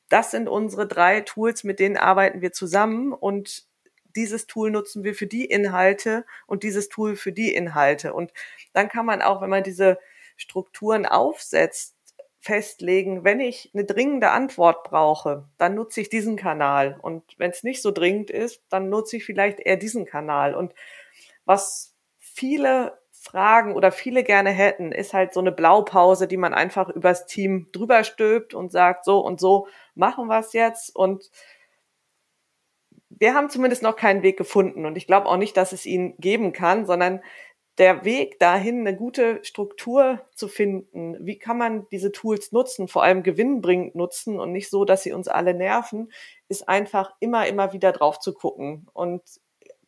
[0.08, 3.67] das sind unsere drei Tools, mit denen arbeiten wir zusammen und
[4.18, 8.12] dieses Tool nutzen wir für die Inhalte und dieses Tool für die Inhalte.
[8.12, 8.32] Und
[8.72, 9.98] dann kann man auch, wenn man diese
[10.36, 11.94] Strukturen aufsetzt,
[12.40, 16.98] festlegen, wenn ich eine dringende Antwort brauche, dann nutze ich diesen Kanal.
[17.00, 20.54] Und wenn es nicht so dringend ist, dann nutze ich vielleicht eher diesen Kanal.
[20.54, 20.74] Und
[21.44, 26.88] was viele fragen oder viele gerne hätten, ist halt so eine Blaupause, die man einfach
[26.88, 30.94] übers Team drüber stülpt und sagt, so und so machen wir es jetzt.
[30.94, 31.30] Und
[33.18, 34.86] wir haben zumindest noch keinen Weg gefunden.
[34.86, 37.20] Und ich glaube auch nicht, dass es ihn geben kann, sondern
[37.78, 43.04] der Weg dahin, eine gute Struktur zu finden, wie kann man diese Tools nutzen, vor
[43.04, 46.10] allem gewinnbringend nutzen und nicht so, dass sie uns alle nerven,
[46.48, 48.88] ist einfach immer, immer wieder drauf zu gucken.
[48.92, 49.22] Und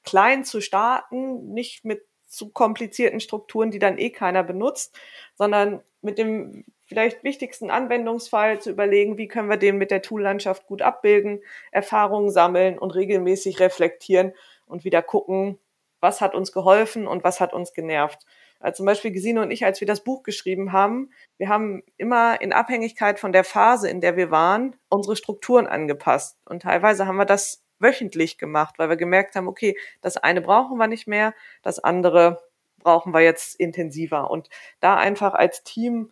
[0.04, 4.96] klein zu starten, nicht mit zu komplizierten Strukturen, die dann eh keiner benutzt,
[5.34, 10.66] sondern mit dem vielleicht wichtigsten Anwendungsfall zu überlegen, wie können wir den mit der Toollandschaft
[10.66, 14.32] gut abbilden, Erfahrungen sammeln und regelmäßig reflektieren
[14.66, 15.60] und wieder gucken,
[16.00, 18.26] was hat uns geholfen und was hat uns genervt.
[18.58, 22.40] Also zum Beispiel Gesine und ich, als wir das Buch geschrieben haben, wir haben immer
[22.40, 26.40] in Abhängigkeit von der Phase, in der wir waren, unsere Strukturen angepasst.
[26.44, 30.76] Und teilweise haben wir das wöchentlich gemacht, weil wir gemerkt haben, okay, das eine brauchen
[30.76, 32.42] wir nicht mehr, das andere
[32.80, 34.28] brauchen wir jetzt intensiver.
[34.28, 34.48] Und
[34.80, 36.10] da einfach als Team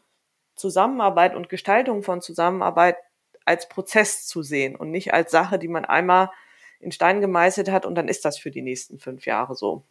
[0.58, 2.96] Zusammenarbeit und Gestaltung von Zusammenarbeit
[3.44, 6.30] als Prozess zu sehen und nicht als Sache, die man einmal
[6.80, 9.84] in Stein gemeißelt hat und dann ist das für die nächsten fünf Jahre so.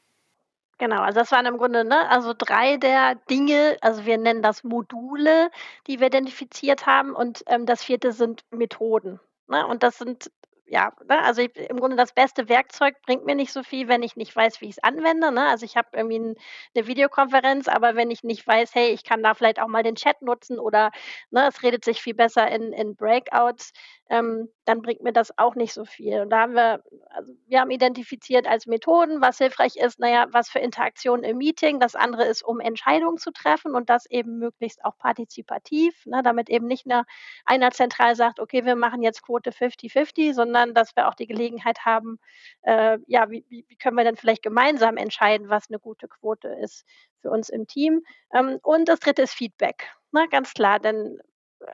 [0.77, 4.63] Genau, also das waren im Grunde, ne, also drei der Dinge, also wir nennen das
[4.63, 5.49] Module,
[5.87, 9.19] die wir identifiziert haben und ähm, das vierte sind Methoden.
[9.47, 9.65] Ne?
[9.65, 10.29] Und das sind
[10.69, 14.03] ja, ne, also ich, im Grunde das beste Werkzeug bringt mir nicht so viel, wenn
[14.03, 15.31] ich nicht weiß, wie ich es anwende.
[15.31, 15.47] Ne?
[15.47, 16.35] Also ich habe irgendwie ein,
[16.75, 19.95] eine Videokonferenz, aber wenn ich nicht weiß, hey, ich kann da vielleicht auch mal den
[19.95, 20.91] Chat nutzen oder
[21.31, 23.71] ne, es redet sich viel besser in, in Breakouts,
[24.09, 26.21] ähm, dann bringt mir das auch nicht so viel.
[26.21, 30.49] Und da haben wir, also wir haben identifiziert als Methoden, was hilfreich ist, naja, was
[30.49, 31.79] für Interaktionen im Meeting.
[31.79, 36.49] Das andere ist, um Entscheidungen zu treffen und das eben möglichst auch partizipativ, ne, damit
[36.49, 37.03] eben nicht nur
[37.45, 41.85] einer zentral sagt, okay, wir machen jetzt Quote 50-50, sondern dass wir auch die Gelegenheit
[41.85, 42.19] haben,
[42.61, 46.85] äh, ja, wie, wie können wir denn vielleicht gemeinsam entscheiden, was eine gute Quote ist
[47.21, 48.03] für uns im Team.
[48.33, 49.89] Ähm, und das dritte ist Feedback.
[50.11, 51.19] Na, ne, ganz klar, denn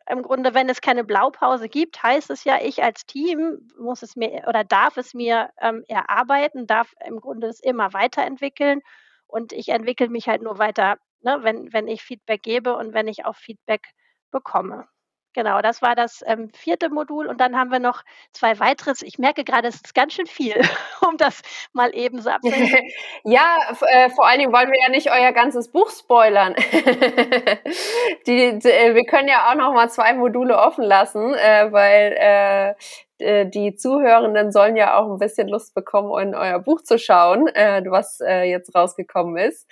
[0.10, 4.16] im Grunde, wenn es keine Blaupause gibt, heißt es ja, ich als Team muss es
[4.16, 8.82] mir oder darf es mir ähm, erarbeiten, darf im Grunde es immer weiterentwickeln.
[9.28, 13.08] Und ich entwickle mich halt nur weiter, ne, wenn, wenn ich Feedback gebe und wenn
[13.08, 13.84] ich auch Feedback
[14.32, 14.88] bekomme.
[15.34, 19.02] Genau, das war das ähm, vierte Modul und dann haben wir noch zwei weiteres.
[19.02, 20.62] Ich merke gerade, es ist ganz schön viel,
[21.08, 21.42] um das
[21.74, 22.92] mal eben so abzunehmen.
[23.24, 26.54] ja, äh, vor allen Dingen wollen wir ja nicht euer ganzes Buch spoilern.
[28.28, 32.16] die, die, äh, wir können ja auch noch mal zwei Module offen lassen, äh, weil
[32.20, 32.76] äh,
[33.20, 37.84] die Zuhörenden sollen ja auch ein bisschen Lust bekommen, in euer Buch zu schauen, äh,
[37.88, 39.68] was äh, jetzt rausgekommen ist.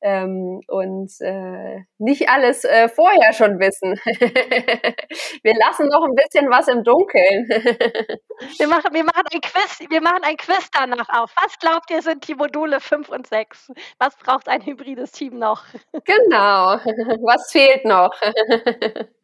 [0.00, 3.92] Ähm, und äh, nicht alles äh, vorher schon wissen.
[5.42, 7.48] wir lassen noch ein bisschen was im Dunkeln.
[8.58, 11.32] wir, machen, wir, machen ein Quiz, wir machen ein Quiz danach auf.
[11.42, 13.72] Was glaubt ihr, sind die Module 5 und 6?
[13.98, 15.64] Was braucht ein hybrides Team noch?
[16.04, 16.78] genau.
[17.22, 18.14] Was fehlt noch?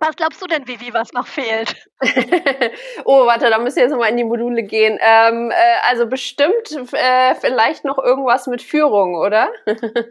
[0.00, 1.74] Was glaubst du denn, Vivi, was noch fehlt?
[3.04, 4.98] oh, warte, da müssen wir jetzt nochmal in die Module gehen.
[5.00, 5.54] Ähm, äh,
[5.88, 9.50] also bestimmt äh, vielleicht noch irgendwas mit Führung, oder?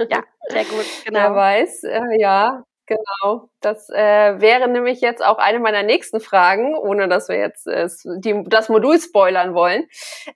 [0.09, 1.19] ja, sehr gut, genau.
[1.19, 2.63] Wer weiß, äh, ja.
[2.85, 7.67] Genau, das äh, wäre nämlich jetzt auch eine meiner nächsten Fragen, ohne dass wir jetzt
[7.67, 9.87] äh, die, das Modul spoilern wollen.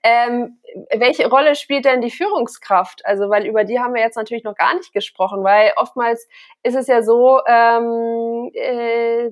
[0.02, 0.58] Ähm,
[0.94, 3.04] welche Rolle spielt denn die Führungskraft?
[3.04, 6.26] Also, weil über die haben wir jetzt natürlich noch gar nicht gesprochen, weil oftmals
[6.62, 9.30] ist es ja so, ähm, äh,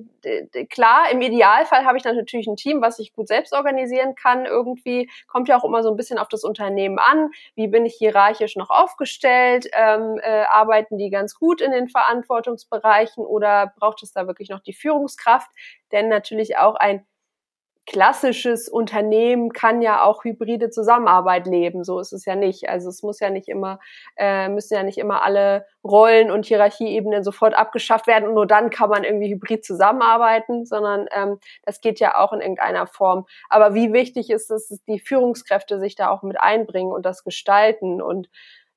[0.69, 4.45] klar, im Idealfall habe ich dann natürlich ein Team, was ich gut selbst organisieren kann.
[4.45, 7.31] Irgendwie kommt ja auch immer so ein bisschen auf das Unternehmen an.
[7.55, 9.67] Wie bin ich hierarchisch noch aufgestellt?
[9.73, 14.61] Ähm, äh, arbeiten die ganz gut in den Verantwortungsbereichen oder braucht es da wirklich noch
[14.61, 15.49] die Führungskraft?
[15.91, 17.05] Denn natürlich auch ein
[17.87, 21.83] klassisches Unternehmen kann ja auch hybride Zusammenarbeit leben.
[21.83, 22.69] So ist es ja nicht.
[22.69, 23.79] Also es muss ja nicht immer,
[24.17, 28.69] äh, müssen ja nicht immer alle Rollen und Hierarchieebenen sofort abgeschafft werden und nur dann
[28.69, 33.25] kann man irgendwie hybrid zusammenarbeiten, sondern ähm, das geht ja auch in irgendeiner Form.
[33.49, 37.23] Aber wie wichtig ist es, dass die Führungskräfte sich da auch mit einbringen und das
[37.23, 38.29] gestalten und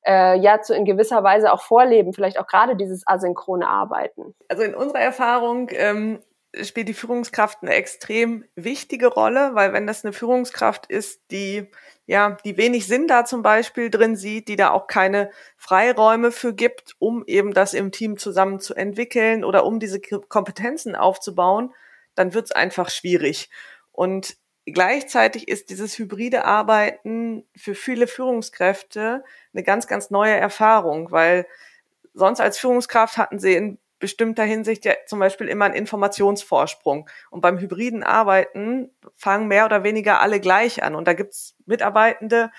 [0.06, 4.34] äh, ja zu in gewisser Weise auch vorleben, vielleicht auch gerade dieses asynchrone Arbeiten.
[4.48, 6.20] Also in unserer Erfahrung ähm,
[6.62, 11.68] spielt die Führungskraft eine extrem wichtige Rolle, weil wenn das eine Führungskraft ist, die
[12.06, 16.52] ja, die wenig Sinn da zum Beispiel drin sieht, die da auch keine Freiräume für
[16.52, 21.72] gibt, um eben das im Team zusammen zu entwickeln oder um diese Kompetenzen aufzubauen,
[22.14, 23.48] dann wird es einfach schwierig.
[23.90, 24.36] Und
[24.66, 31.46] gleichzeitig ist dieses hybride Arbeiten für viele Führungskräfte eine ganz, ganz neue Erfahrung, weil
[32.14, 37.08] sonst als Führungskraft hatten sie in bestimmter Hinsicht ja zum Beispiel immer einen Informationsvorsprung.
[37.30, 40.94] Und beim hybriden Arbeiten fangen mehr oder weniger alle gleich an.
[40.94, 42.50] Und da gibt's Mitarbeitende,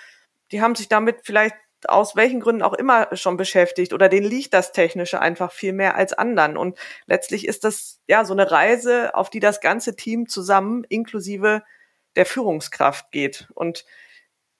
[0.50, 1.54] die haben sich damit vielleicht
[1.86, 5.94] aus welchen Gründen auch immer schon beschäftigt oder denen liegt das Technische einfach viel mehr
[5.94, 6.56] als anderen.
[6.56, 11.62] Und letztlich ist das ja so eine Reise, auf die das ganze Team zusammen inklusive
[12.16, 13.48] der Führungskraft geht.
[13.54, 13.84] Und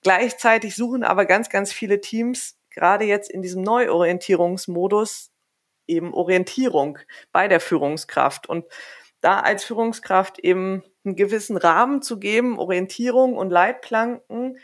[0.07, 5.33] Gleichzeitig suchen aber ganz, ganz viele Teams gerade jetzt in diesem Neuorientierungsmodus
[5.89, 7.01] eben Orientierung
[7.33, 8.67] bei der Führungskraft und
[9.21, 14.59] da als Führungskraft eben einen gewissen Rahmen zu geben, Orientierung und Leitplanken,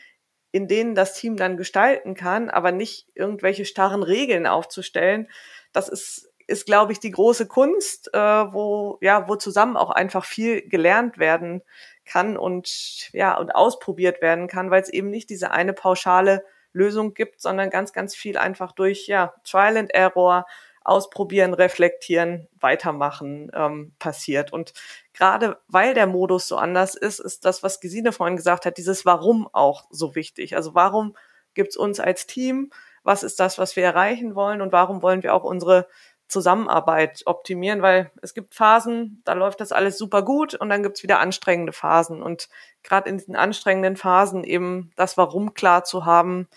[0.53, 5.29] in denen das Team dann gestalten kann, aber nicht irgendwelche starren Regeln aufzustellen.
[5.73, 10.25] Das ist, ist glaube ich, die große Kunst, äh, wo, ja, wo zusammen auch einfach
[10.25, 11.63] viel gelernt werden
[12.05, 17.15] kann und, ja, und ausprobiert werden kann, weil es eben nicht diese eine pauschale Lösung
[17.15, 20.47] gibt, sondern ganz, ganz viel einfach durch, ja, Trial and Error,
[20.85, 24.53] ausprobieren, reflektieren, weitermachen ähm, passiert.
[24.53, 24.73] Und
[25.13, 29.07] gerade weil der Modus so anders ist, ist das, was Gesine vorhin gesagt hat, dieses
[29.07, 30.57] Warum auch so wichtig.
[30.57, 31.17] Also warum
[31.55, 32.71] gibt's uns als Team?
[33.05, 34.61] Was ist das, was wir erreichen wollen?
[34.61, 35.87] Und warum wollen wir auch unsere
[36.33, 37.83] Zusammenarbeit optimieren?
[37.83, 41.73] Weil es gibt Phasen, da läuft das alles super gut und dann gibt's wieder anstrengende
[41.73, 42.23] Phasen.
[42.23, 42.49] Und
[42.83, 46.49] gerade in diesen anstrengenden Phasen eben das Warum klar zu haben,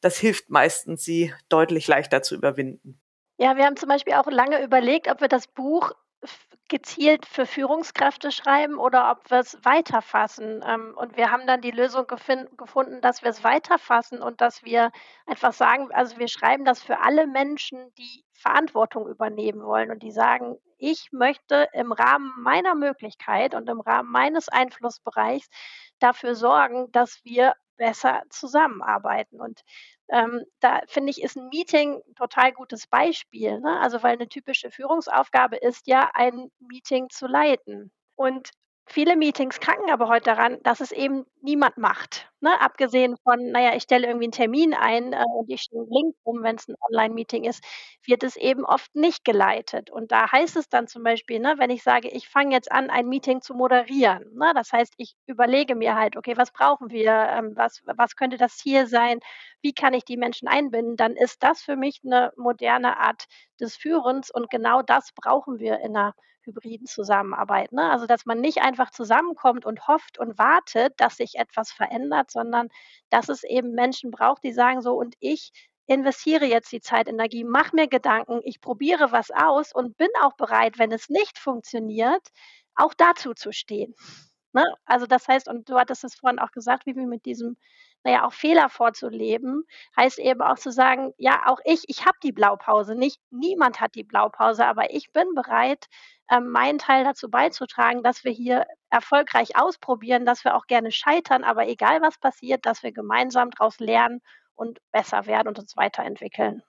[0.00, 3.00] das hilft meistens, sie deutlich leichter zu überwinden.
[3.38, 5.92] Ja, wir haben zum Beispiel auch lange überlegt, ob wir das Buch
[6.74, 10.60] gezielt für Führungskräfte schreiben oder ob wir es weiterfassen.
[10.66, 14.90] Ähm, und wir haben dann die Lösung gefunden, dass wir es weiterfassen und dass wir
[15.24, 20.10] einfach sagen, also wir schreiben das für alle Menschen, die Verantwortung übernehmen wollen und die
[20.10, 25.48] sagen, ich möchte im Rahmen meiner Möglichkeit und im Rahmen meines Einflussbereichs
[26.00, 29.40] dafür sorgen, dass wir besser zusammenarbeiten.
[29.40, 29.60] Und
[30.08, 33.60] ähm, da finde ich, ist ein Meeting ein total gutes Beispiel.
[33.60, 33.80] Ne?
[33.80, 37.92] Also, weil eine typische Führungsaufgabe ist ja, ein Meeting zu leiten.
[38.16, 38.50] Und
[38.86, 42.30] Viele Meetings kranken aber heute daran, dass es eben niemand macht.
[42.44, 42.60] Ne?
[42.60, 46.16] Abgesehen von, naja, ich stelle irgendwie einen Termin ein äh, und ich stelle einen Link
[46.24, 47.64] um, wenn es ein Online-Meeting ist,
[48.04, 49.90] wird es eben oft nicht geleitet.
[49.90, 52.90] Und da heißt es dann zum Beispiel, ne, wenn ich sage, ich fange jetzt an,
[52.90, 54.30] ein Meeting zu moderieren.
[54.34, 54.52] Ne?
[54.54, 57.12] Das heißt, ich überlege mir halt, okay, was brauchen wir?
[57.12, 59.20] Ähm, was, was könnte das Ziel sein?
[59.62, 60.96] Wie kann ich die Menschen einbinden?
[60.98, 63.24] Dann ist das für mich eine moderne Art
[63.58, 67.72] des Führens und genau das brauchen wir in einer hybriden Zusammenarbeit.
[67.72, 67.90] Ne?
[67.90, 72.68] Also, dass man nicht einfach zusammenkommt und hofft und wartet, dass sich etwas verändert, sondern
[73.08, 75.52] dass es eben Menschen braucht, die sagen so, und ich
[75.86, 80.34] investiere jetzt die Zeit, Energie, mach mir Gedanken, ich probiere was aus und bin auch
[80.36, 82.28] bereit, wenn es nicht funktioniert,
[82.74, 83.94] auch dazu zu stehen.
[84.52, 84.64] Ne?
[84.86, 87.56] Also das heißt, und du hattest es vorhin auch gesagt, wie wir mit diesem
[88.04, 89.64] naja, auch Fehler vorzuleben,
[89.96, 93.94] heißt eben auch zu sagen, ja, auch ich, ich habe die Blaupause nicht, niemand hat
[93.94, 95.86] die Blaupause, aber ich bin bereit,
[96.30, 101.44] ähm, meinen Teil dazu beizutragen, dass wir hier erfolgreich ausprobieren, dass wir auch gerne scheitern,
[101.44, 104.20] aber egal was passiert, dass wir gemeinsam daraus lernen
[104.54, 106.62] und besser werden und uns weiterentwickeln.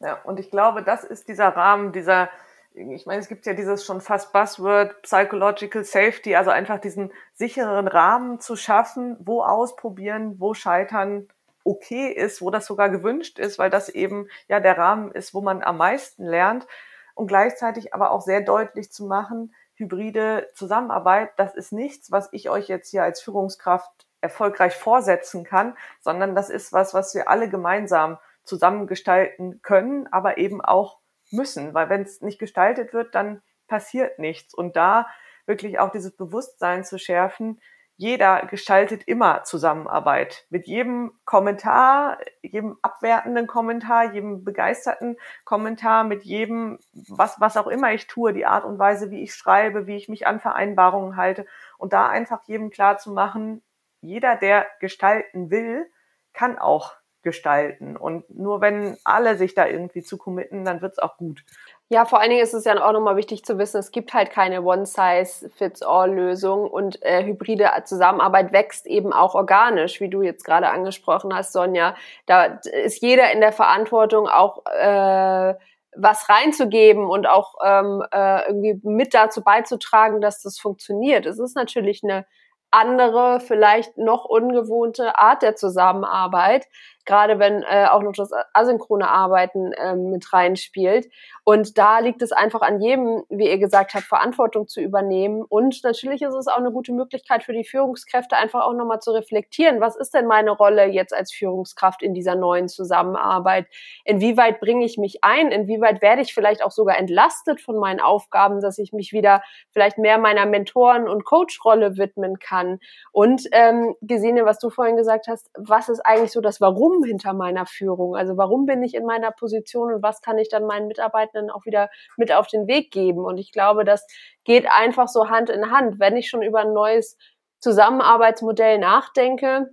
[0.00, 2.30] Ja, und ich glaube, das ist dieser Rahmen, dieser
[2.74, 7.88] ich meine, es gibt ja dieses schon fast Buzzword Psychological Safety, also einfach diesen sicheren
[7.88, 11.28] Rahmen zu schaffen, wo ausprobieren, wo scheitern
[11.64, 15.40] okay ist, wo das sogar gewünscht ist, weil das eben ja der Rahmen ist, wo
[15.40, 16.66] man am meisten lernt.
[17.14, 22.50] Und gleichzeitig aber auch sehr deutlich zu machen, hybride Zusammenarbeit, das ist nichts, was ich
[22.50, 27.48] euch jetzt hier als Führungskraft erfolgreich vorsetzen kann, sondern das ist was, was wir alle
[27.48, 30.99] gemeinsam zusammengestalten können, aber eben auch
[31.32, 34.54] müssen, weil wenn es nicht gestaltet wird, dann passiert nichts.
[34.54, 35.06] Und da
[35.46, 37.60] wirklich auch dieses Bewusstsein zu schärfen,
[38.00, 40.46] jeder gestaltet immer Zusammenarbeit.
[40.48, 47.92] Mit jedem Kommentar, jedem abwertenden Kommentar, jedem begeisterten Kommentar, mit jedem, was, was auch immer
[47.92, 51.44] ich tue, die Art und Weise, wie ich schreibe, wie ich mich an Vereinbarungen halte.
[51.76, 53.62] Und da einfach jedem klar zu machen,
[54.00, 55.84] jeder, der gestalten will,
[56.32, 57.96] kann auch gestalten.
[57.96, 61.44] Und nur wenn alle sich da irgendwie zu committen, dann wird's auch gut.
[61.92, 64.30] Ja, vor allen Dingen ist es ja auch nochmal wichtig zu wissen, es gibt halt
[64.30, 71.34] keine One-Size-Fits-All-Lösung und äh, hybride Zusammenarbeit wächst eben auch organisch, wie du jetzt gerade angesprochen
[71.34, 71.96] hast, Sonja.
[72.26, 75.54] Da ist jeder in der Verantwortung auch äh,
[75.96, 81.26] was reinzugeben und auch ähm, äh, irgendwie mit dazu beizutragen, dass das funktioniert.
[81.26, 82.24] Es ist natürlich eine
[82.70, 86.68] andere, vielleicht noch ungewohnte Art der Zusammenarbeit
[87.04, 91.08] gerade wenn äh, auch noch das asynchrone Arbeiten ähm, mit reinspielt.
[91.44, 95.42] Und da liegt es einfach an jedem, wie ihr gesagt habt, Verantwortung zu übernehmen.
[95.42, 99.10] Und natürlich ist es auch eine gute Möglichkeit für die Führungskräfte, einfach auch nochmal zu
[99.10, 103.66] reflektieren, was ist denn meine Rolle jetzt als Führungskraft in dieser neuen Zusammenarbeit?
[104.04, 105.50] Inwieweit bringe ich mich ein?
[105.50, 109.98] Inwieweit werde ich vielleicht auch sogar entlastet von meinen Aufgaben, dass ich mich wieder vielleicht
[109.98, 112.78] mehr meiner Mentoren- und Coach-Rolle widmen kann?
[113.12, 117.04] Und ähm, Gesine, was du vorhin gesagt hast, was ist eigentlich so das Warum Warum
[117.04, 118.16] hinter meiner Führung?
[118.16, 121.64] Also warum bin ich in meiner Position und was kann ich dann meinen Mitarbeitenden auch
[121.64, 123.24] wieder mit auf den Weg geben?
[123.24, 124.06] Und ich glaube, das
[124.44, 126.00] geht einfach so Hand in Hand.
[126.00, 127.16] Wenn ich schon über ein neues
[127.60, 129.70] Zusammenarbeitsmodell nachdenke,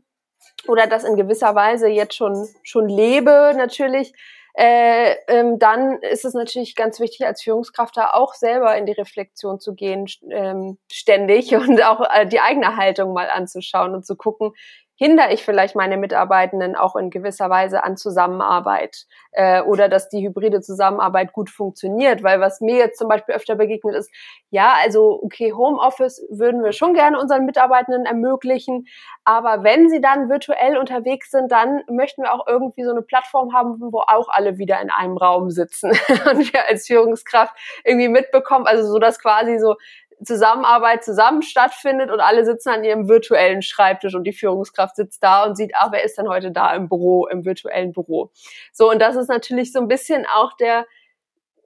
[0.67, 4.13] oder das in gewisser Weise jetzt schon, schon lebe natürlich,
[4.53, 8.93] äh, ähm, dann ist es natürlich ganz wichtig, als Führungskraft da auch selber in die
[8.93, 14.15] Reflexion zu gehen, ähm, ständig und auch äh, die eigene Haltung mal anzuschauen und zu
[14.15, 14.53] gucken,
[14.97, 20.25] hindere ich vielleicht meine Mitarbeitenden auch in gewisser Weise an Zusammenarbeit äh, oder dass die
[20.25, 22.23] hybride Zusammenarbeit gut funktioniert.
[22.23, 24.11] Weil was mir jetzt zum Beispiel öfter begegnet ist,
[24.49, 28.87] ja, also okay, Homeoffice würden wir schon gerne unseren Mitarbeitenden ermöglichen,
[29.23, 33.53] aber wenn sie dann virtuell unterwegs sind, dann möchten wir auch irgendwie so eine Plattform
[33.53, 35.91] haben, wo auch alle wieder in einem Raum sitzen
[36.31, 39.75] und wir als Führungskraft irgendwie mitbekommen, also so dass quasi so
[40.23, 45.43] Zusammenarbeit zusammen stattfindet und alle sitzen an ihrem virtuellen Schreibtisch und die Führungskraft sitzt da
[45.43, 48.31] und sieht, ah, wer ist denn heute da im Büro, im virtuellen Büro.
[48.73, 50.85] So, und das ist natürlich so ein bisschen auch der,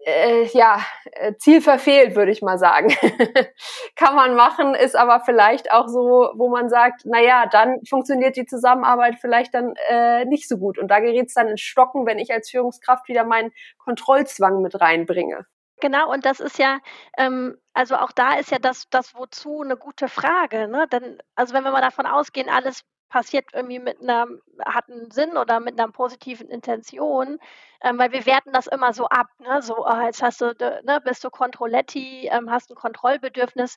[0.05, 0.81] äh, ja,
[1.11, 2.89] äh, Ziel verfehlt, würde ich mal sagen.
[3.95, 8.35] Kann man machen, ist aber vielleicht auch so, wo man sagt, na ja, dann funktioniert
[8.35, 10.77] die Zusammenarbeit vielleicht dann äh, nicht so gut.
[10.79, 14.79] Und da gerät es dann in Stocken, wenn ich als Führungskraft wieder meinen Kontrollzwang mit
[14.79, 15.45] reinbringe.
[15.81, 16.79] Genau, und das ist ja,
[17.17, 20.67] ähm, also auch da ist ja das, das Wozu eine gute Frage.
[20.67, 20.87] Ne?
[20.91, 24.27] Denn, also wenn wir mal davon ausgehen, alles passiert irgendwie mit einer,
[24.65, 27.39] hat einen Sinn oder mit einer positiven Intention,
[27.81, 29.61] ähm, weil wir werten das immer so ab, ne?
[29.61, 30.53] so, oh, jetzt hast du,
[30.85, 33.75] ne, bist du Kontrolletti, ähm, hast ein Kontrollbedürfnis.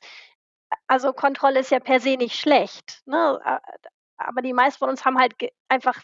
[0.87, 3.39] Also Kontrolle ist ja per se nicht schlecht, ne?
[4.17, 6.01] aber die meisten von uns haben halt ge einfach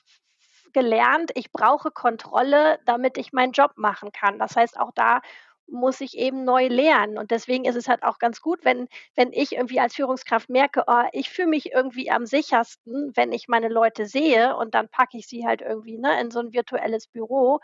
[0.73, 4.39] gelernt, ich brauche Kontrolle, damit ich meinen Job machen kann.
[4.39, 5.21] Das heißt, auch da
[5.67, 7.17] muss ich eben neu lernen.
[7.17, 10.83] Und deswegen ist es halt auch ganz gut, wenn, wenn ich irgendwie als Führungskraft merke,
[10.87, 15.17] oh, ich fühle mich irgendwie am sichersten, wenn ich meine Leute sehe und dann packe
[15.17, 17.59] ich sie halt irgendwie ne, in so ein virtuelles Büro,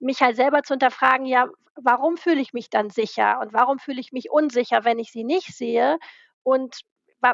[0.00, 4.00] mich halt selber zu hinterfragen, ja, warum fühle ich mich dann sicher und warum fühle
[4.00, 5.98] ich mich unsicher, wenn ich sie nicht sehe
[6.42, 6.80] und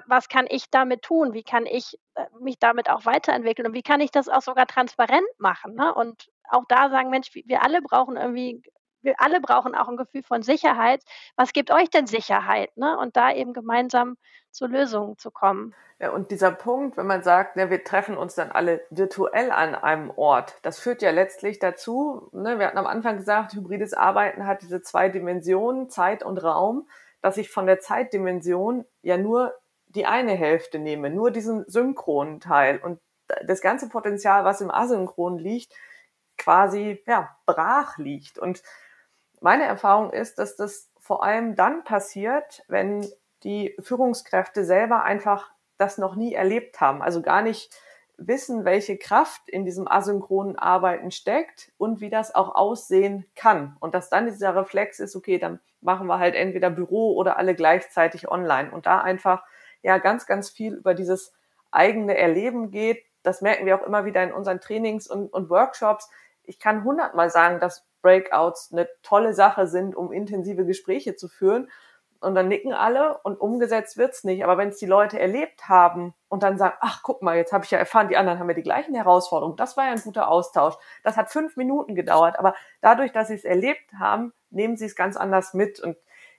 [0.06, 1.32] was kann ich damit tun?
[1.32, 3.66] Wie kann ich äh, mich damit auch weiterentwickeln?
[3.66, 5.74] Und wie kann ich das auch sogar transparent machen?
[5.74, 5.92] Ne?
[5.92, 8.62] Und auch da sagen, Mensch, wir alle brauchen irgendwie
[9.02, 11.02] wir alle brauchen auch ein Gefühl von Sicherheit.
[11.36, 12.76] Was gibt euch denn Sicherheit?
[12.76, 12.98] Ne?
[12.98, 14.16] Und da eben gemeinsam
[14.50, 15.74] zu Lösungen zu kommen.
[16.00, 19.74] Ja, und dieser Punkt, wenn man sagt, ja, wir treffen uns dann alle virtuell an
[19.74, 24.46] einem Ort, das führt ja letztlich dazu, ne, wir hatten am Anfang gesagt, hybrides Arbeiten
[24.46, 26.88] hat diese zwei Dimensionen, Zeit und Raum,
[27.20, 29.54] dass ich von der Zeitdimension ja nur
[29.88, 32.98] die eine Hälfte nehme, nur diesen synchronen Teil und
[33.44, 35.74] das ganze Potenzial, was im Asynchron liegt,
[36.38, 38.62] quasi ja brach liegt und
[39.40, 43.06] meine Erfahrung ist, dass das vor allem dann passiert, wenn
[43.42, 47.74] die Führungskräfte selber einfach das noch nie erlebt haben, also gar nicht
[48.20, 53.76] wissen, welche Kraft in diesem asynchronen Arbeiten steckt und wie das auch aussehen kann.
[53.80, 57.54] Und dass dann dieser Reflex ist, okay, dann machen wir halt entweder Büro oder alle
[57.54, 58.70] gleichzeitig online.
[58.70, 59.42] Und da einfach
[59.82, 61.32] ja ganz, ganz viel über dieses
[61.70, 63.02] eigene Erleben geht.
[63.22, 66.10] Das merken wir auch immer wieder in unseren Trainings und, und Workshops.
[66.44, 71.68] Ich kann hundertmal sagen, dass Breakouts eine tolle Sache sind, um intensive Gespräche zu führen.
[72.20, 74.44] Und dann nicken alle und umgesetzt wird's nicht.
[74.44, 77.64] Aber wenn es die Leute erlebt haben und dann sagen, ach guck mal, jetzt habe
[77.64, 79.56] ich ja erfahren, die anderen haben ja die gleichen Herausforderungen.
[79.56, 80.74] Das war ja ein guter Austausch.
[81.02, 82.38] Das hat fünf Minuten gedauert.
[82.38, 85.80] Aber dadurch, dass sie es erlebt haben, nehmen sie es ganz anders mit.
[85.80, 85.96] Und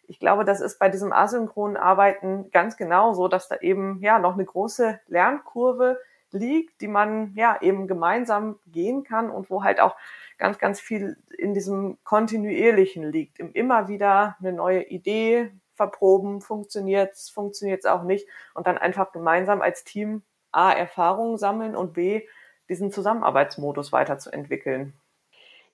[0.08, 4.34] ich glaube, das ist bei diesem asynchronen Arbeiten ganz genauso, dass da eben ja noch
[4.34, 6.00] eine große Lernkurve
[6.34, 9.96] liegt, die man ja eben gemeinsam gehen kann und wo halt auch
[10.38, 13.40] ganz, ganz viel in diesem Kontinuierlichen liegt.
[13.40, 18.78] Im immer wieder eine neue Idee verproben, funktioniert es, funktioniert es auch nicht und dann
[18.78, 22.28] einfach gemeinsam als Team A, Erfahrungen sammeln und B,
[22.70, 24.94] diesen Zusammenarbeitsmodus weiterzuentwickeln.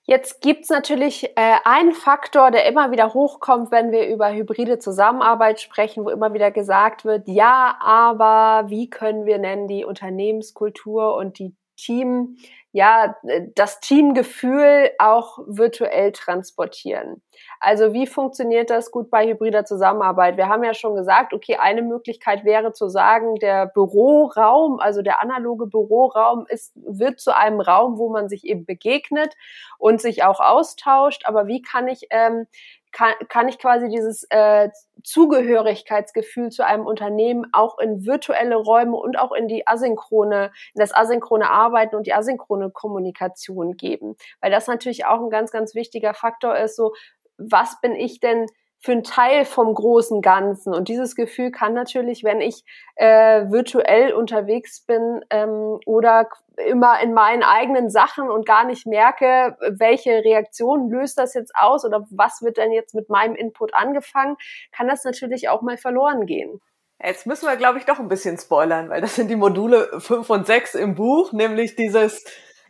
[0.08, 5.60] Jetzt gibt's natürlich äh, einen Faktor, der immer wieder hochkommt, wenn wir über hybride Zusammenarbeit
[5.60, 11.38] sprechen, wo immer wieder gesagt wird, ja, aber wie können wir nennen die Unternehmenskultur und
[11.38, 12.36] die Team
[12.72, 13.16] ja,
[13.54, 17.22] das Teamgefühl auch virtuell transportieren.
[17.60, 20.36] Also wie funktioniert das gut bei hybrider Zusammenarbeit?
[20.36, 25.22] Wir haben ja schon gesagt, okay, eine Möglichkeit wäre zu sagen, der Büroraum, also der
[25.22, 29.34] analoge Büroraum ist, wird zu einem Raum, wo man sich eben begegnet
[29.78, 31.22] und sich auch austauscht.
[31.24, 32.46] Aber wie kann ich ähm,
[32.92, 34.70] kann, kann ich quasi dieses äh,
[35.04, 40.94] Zugehörigkeitsgefühl zu einem Unternehmen auch in virtuelle Räume und auch in die asynchrone, in das
[40.94, 44.16] asynchrone Arbeiten und die asynchrone Kommunikation geben.
[44.40, 46.94] Weil das natürlich auch ein ganz, ganz wichtiger Faktor ist, so,
[47.36, 48.46] was bin ich denn
[48.80, 50.72] für ein Teil vom großen Ganzen.
[50.72, 52.64] Und dieses Gefühl kann natürlich, wenn ich
[52.94, 59.56] äh, virtuell unterwegs bin ähm, oder immer in meinen eigenen Sachen und gar nicht merke,
[59.60, 64.36] welche Reaktion löst das jetzt aus oder was wird denn jetzt mit meinem Input angefangen,
[64.72, 66.60] kann das natürlich auch mal verloren gehen.
[67.02, 70.28] Jetzt müssen wir, glaube ich, doch ein bisschen spoilern, weil das sind die Module 5
[70.30, 72.24] und 6 im Buch, nämlich dieses,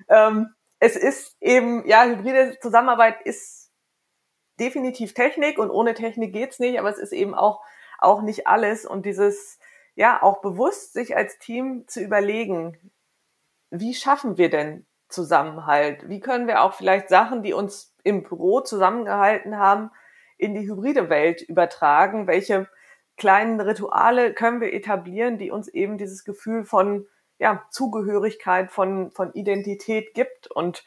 [0.08, 3.57] ähm, es ist eben, ja, hybride Zusammenarbeit ist
[4.58, 7.62] definitiv Technik und ohne Technik geht's nicht, aber es ist eben auch,
[7.98, 9.58] auch nicht alles und dieses,
[9.94, 12.76] ja, auch bewusst sich als Team zu überlegen,
[13.70, 16.08] wie schaffen wir denn Zusammenhalt?
[16.08, 19.90] Wie können wir auch vielleicht Sachen, die uns im Büro zusammengehalten haben,
[20.36, 22.26] in die hybride Welt übertragen?
[22.26, 22.68] Welche
[23.16, 27.06] kleinen Rituale können wir etablieren, die uns eben dieses Gefühl von
[27.38, 30.84] ja, Zugehörigkeit, von, von Identität gibt und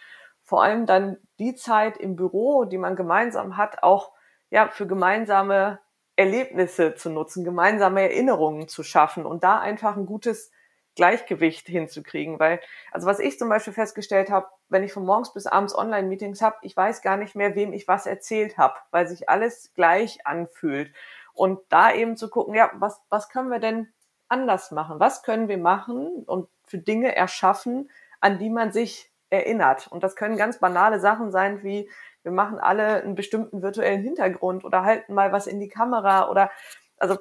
[0.51, 4.11] vor allem dann die Zeit im Büro, die man gemeinsam hat, auch
[4.49, 5.79] ja, für gemeinsame
[6.17, 10.51] Erlebnisse zu nutzen, gemeinsame Erinnerungen zu schaffen und da einfach ein gutes
[10.97, 12.37] Gleichgewicht hinzukriegen.
[12.37, 12.59] Weil,
[12.91, 16.57] also was ich zum Beispiel festgestellt habe, wenn ich von morgens bis abends Online-Meetings habe,
[16.63, 20.93] ich weiß gar nicht mehr, wem ich was erzählt habe, weil sich alles gleich anfühlt.
[21.31, 23.87] Und da eben zu gucken, ja, was, was können wir denn
[24.27, 24.99] anders machen?
[24.99, 27.89] Was können wir machen und für Dinge erschaffen,
[28.19, 29.87] an die man sich erinnert?
[29.87, 31.89] Und das können ganz banale Sachen sein, wie
[32.23, 36.51] wir machen alle einen bestimmten virtuellen Hintergrund oder halten mal was in die Kamera oder
[36.97, 37.17] also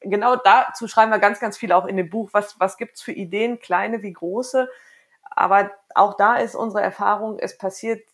[0.00, 2.30] genau dazu schreiben wir ganz, ganz viel auch in dem Buch.
[2.32, 4.68] Was, was gibt's für Ideen, kleine wie große?
[5.22, 8.06] Aber auch da ist unsere Erfahrung, es passiert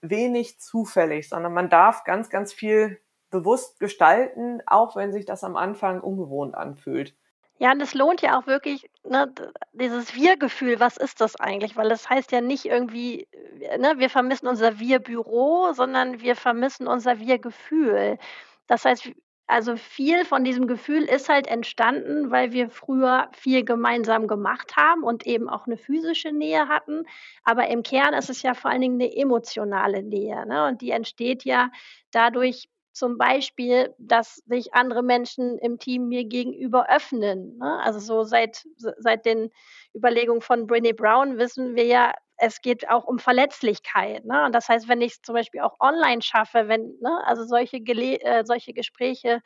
[0.00, 5.56] wenig zufällig, sondern man darf ganz, ganz viel bewusst gestalten, auch wenn sich das am
[5.56, 7.16] Anfang ungewohnt anfühlt.
[7.58, 9.32] Ja, und es lohnt ja auch wirklich, ne,
[9.72, 11.76] dieses Wir-Gefühl, was ist das eigentlich?
[11.76, 13.28] Weil das heißt ja nicht irgendwie,
[13.60, 18.18] äh, ne, wir vermissen unser Wir-Büro, sondern wir vermissen unser Wir-Gefühl.
[18.66, 19.12] Das heißt,
[19.46, 25.02] also viel von diesem Gefühl ist halt entstanden, weil wir früher viel gemeinsam gemacht haben
[25.04, 27.04] und eben auch eine physische Nähe hatten.
[27.44, 30.46] Aber im Kern ist es ja vor allen Dingen eine emotionale Nähe.
[30.46, 30.66] Ne?
[30.66, 31.70] Und die entsteht ja
[32.10, 37.58] dadurch, zum Beispiel, dass sich andere Menschen im Team mir gegenüber öffnen.
[37.58, 37.80] Ne?
[37.82, 39.50] Also so seit, seit den
[39.94, 44.24] Überlegungen von Brené Brown wissen wir ja, es geht auch um Verletzlichkeit.
[44.24, 44.44] Ne?
[44.46, 47.80] Und das heißt, wenn ich es zum Beispiel auch online schaffe, wenn, ne, also solche,
[47.80, 49.42] Gele äh, solche Gespräche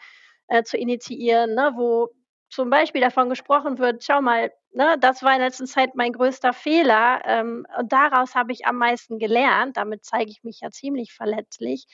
[0.49, 2.11] äh, zu initiieren, ne, wo
[2.51, 6.53] zum Beispiel davon gesprochen wird, schau mal, ne, das war in letzter Zeit mein größter
[6.53, 11.15] Fehler ähm, und daraus habe ich am meisten gelernt, damit zeige ich mich ja ziemlich
[11.15, 11.87] verletzlich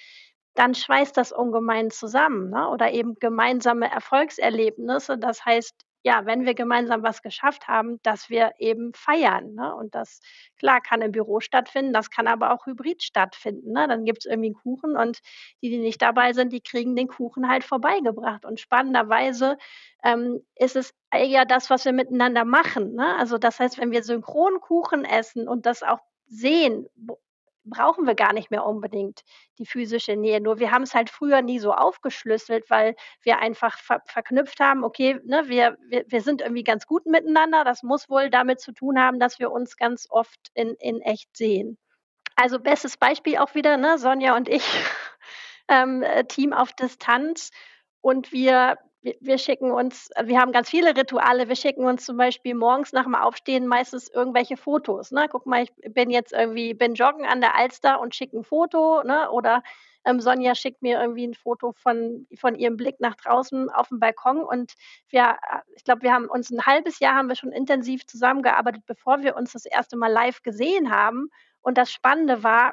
[0.54, 2.50] dann schweißt das ungemein zusammen.
[2.50, 2.68] Ne?
[2.68, 5.18] Oder eben gemeinsame Erfolgserlebnisse.
[5.18, 9.54] Das heißt, ja, wenn wir gemeinsam was geschafft haben, dass wir eben feiern.
[9.54, 9.74] Ne?
[9.74, 10.20] Und das,
[10.58, 13.72] klar, kann im Büro stattfinden, das kann aber auch hybrid stattfinden.
[13.72, 13.88] Ne?
[13.88, 15.20] Dann gibt es irgendwie einen Kuchen und
[15.62, 18.44] die, die nicht dabei sind, die kriegen den Kuchen halt vorbeigebracht.
[18.44, 19.56] Und spannenderweise
[20.04, 22.94] ähm, ist es ja das, was wir miteinander machen.
[22.94, 23.16] Ne?
[23.16, 26.86] Also das heißt, wenn wir synchron Kuchen essen und das auch sehen,
[27.64, 29.22] brauchen wir gar nicht mehr unbedingt
[29.58, 30.40] die physische Nähe.
[30.40, 34.84] Nur wir haben es halt früher nie so aufgeschlüsselt, weil wir einfach ver verknüpft haben,
[34.84, 37.64] okay, ne, wir, wir, wir sind irgendwie ganz gut miteinander.
[37.64, 41.36] Das muss wohl damit zu tun haben, dass wir uns ganz oft in, in echt
[41.36, 41.78] sehen.
[42.36, 44.64] Also bestes Beispiel auch wieder, ne, Sonja und ich,
[45.68, 47.50] ähm, äh, Team auf Distanz.
[48.00, 51.48] Und wir wir, wir schicken uns, wir haben ganz viele Rituale.
[51.48, 55.10] Wir schicken uns zum Beispiel morgens nach dem Aufstehen meistens irgendwelche Fotos.
[55.12, 55.28] Ne?
[55.30, 59.02] Guck mal, ich bin jetzt irgendwie, bin joggen an der Alster und schicke ein Foto.
[59.04, 59.30] Ne?
[59.30, 59.62] Oder
[60.06, 64.00] ähm, Sonja schickt mir irgendwie ein Foto von, von ihrem Blick nach draußen auf dem
[64.00, 64.42] Balkon.
[64.42, 64.72] Und
[65.10, 65.36] wir,
[65.76, 69.36] ich glaube, wir haben uns ein halbes Jahr haben wir schon intensiv zusammengearbeitet, bevor wir
[69.36, 71.28] uns das erste Mal live gesehen haben.
[71.60, 72.72] Und das Spannende war,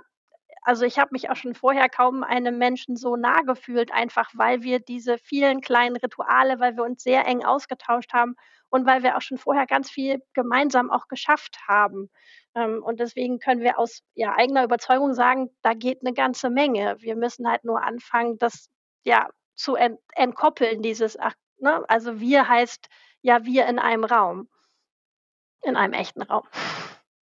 [0.64, 4.62] also ich habe mich auch schon vorher kaum einem Menschen so nah gefühlt, einfach weil
[4.62, 8.36] wir diese vielen kleinen Rituale, weil wir uns sehr eng ausgetauscht haben
[8.70, 12.09] und weil wir auch schon vorher ganz viel gemeinsam auch geschafft haben.
[12.55, 16.95] Ähm, und deswegen können wir aus ja, eigener Überzeugung sagen, da geht eine ganze Menge.
[16.99, 18.70] Wir müssen halt nur anfangen, das
[19.03, 21.84] ja zu ent entkoppeln, dieses, ach, ne?
[21.88, 22.88] also wir heißt
[23.22, 24.47] ja wir in einem Raum,
[25.64, 26.47] in einem echten Raum,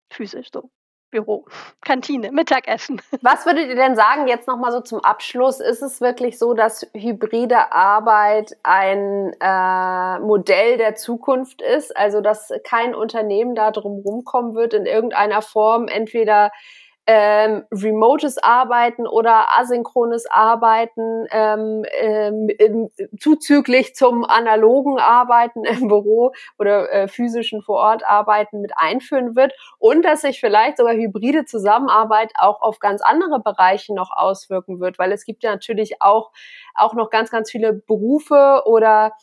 [0.09, 0.69] physisch so.
[1.11, 1.45] Büro,
[1.81, 3.01] Kantine, Mittagessen.
[3.21, 5.59] Was würdet ihr denn sagen, jetzt nochmal so zum Abschluss?
[5.59, 11.95] Ist es wirklich so, dass hybride Arbeit ein äh, Modell der Zukunft ist?
[11.97, 16.51] Also, dass kein Unternehmen da drum rumkommen wird, in irgendeiner Form entweder
[17.11, 26.91] ähm, remotes Arbeiten oder asynchrones Arbeiten ähm, ähm, zuzüglich zum analogen Arbeiten im Büro oder
[26.93, 32.31] äh, physischen vor Ort Arbeiten mit einführen wird und dass sich vielleicht sogar hybride Zusammenarbeit
[32.37, 36.29] auch auf ganz andere Bereiche noch auswirken wird, weil es gibt ja natürlich auch
[36.75, 39.13] auch noch ganz ganz viele Berufe oder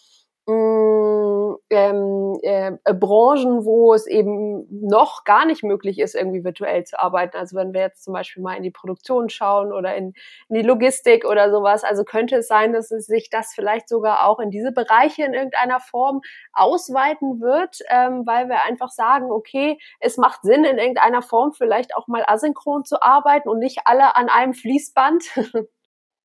[0.46, 6.84] mh, mm, ähm, äh, Branchen, wo es eben noch gar nicht möglich ist, irgendwie virtuell
[6.84, 7.36] zu arbeiten.
[7.36, 10.14] Also wenn wir jetzt zum Beispiel mal in die Produktion schauen oder in,
[10.48, 14.26] in die Logistik oder sowas, also könnte es sein, dass es sich das vielleicht sogar
[14.26, 16.20] auch in diese Bereiche in irgendeiner Form
[16.52, 21.96] ausweiten wird, ähm, weil wir einfach sagen, okay, es macht Sinn, in irgendeiner Form vielleicht
[21.96, 25.24] auch mal asynchron zu arbeiten und nicht alle an einem Fließband.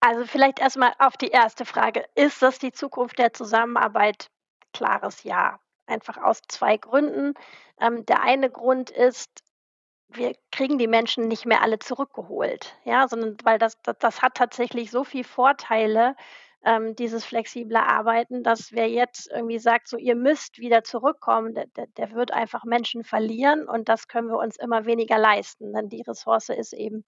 [0.02, 2.06] Also vielleicht erstmal auf die erste Frage.
[2.16, 4.28] Ist das die Zukunft der Zusammenarbeit?
[4.74, 5.60] Klares Ja.
[5.86, 7.34] Einfach aus zwei Gründen.
[7.80, 9.44] Ähm, der eine Grund ist,
[10.10, 14.36] wir kriegen die Menschen nicht mehr alle zurückgeholt, ja, sondern weil das, das, das hat
[14.36, 16.16] tatsächlich so viele Vorteile,
[16.66, 21.68] ähm, dieses flexible Arbeiten, dass wer jetzt irgendwie sagt, so ihr müsst wieder zurückkommen, der,
[21.68, 25.90] der, der wird einfach Menschen verlieren und das können wir uns immer weniger leisten, denn
[25.90, 27.06] die Ressource ist eben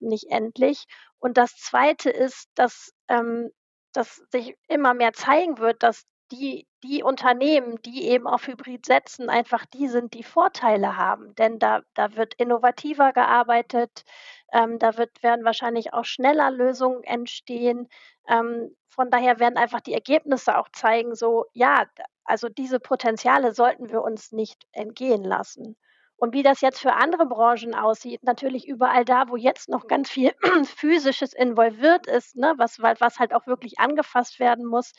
[0.00, 0.86] nicht endlich.
[1.18, 3.50] Und das Zweite ist, dass, ähm,
[3.92, 9.28] dass sich immer mehr zeigen wird, dass die, die Unternehmen, die eben auf Hybrid setzen,
[9.30, 11.34] einfach die sind, die Vorteile haben.
[11.36, 14.02] Denn da, da wird innovativer gearbeitet,
[14.52, 17.88] ähm, da wird, werden wahrscheinlich auch schneller Lösungen entstehen.
[18.28, 21.84] Ähm, von daher werden einfach die Ergebnisse auch zeigen, so, ja,
[22.24, 25.76] also diese Potenziale sollten wir uns nicht entgehen lassen.
[26.18, 30.10] Und wie das jetzt für andere Branchen aussieht, natürlich überall da, wo jetzt noch ganz
[30.10, 30.32] viel
[30.64, 34.92] Physisches involviert ist, ne, was, was halt auch wirklich angefasst werden muss,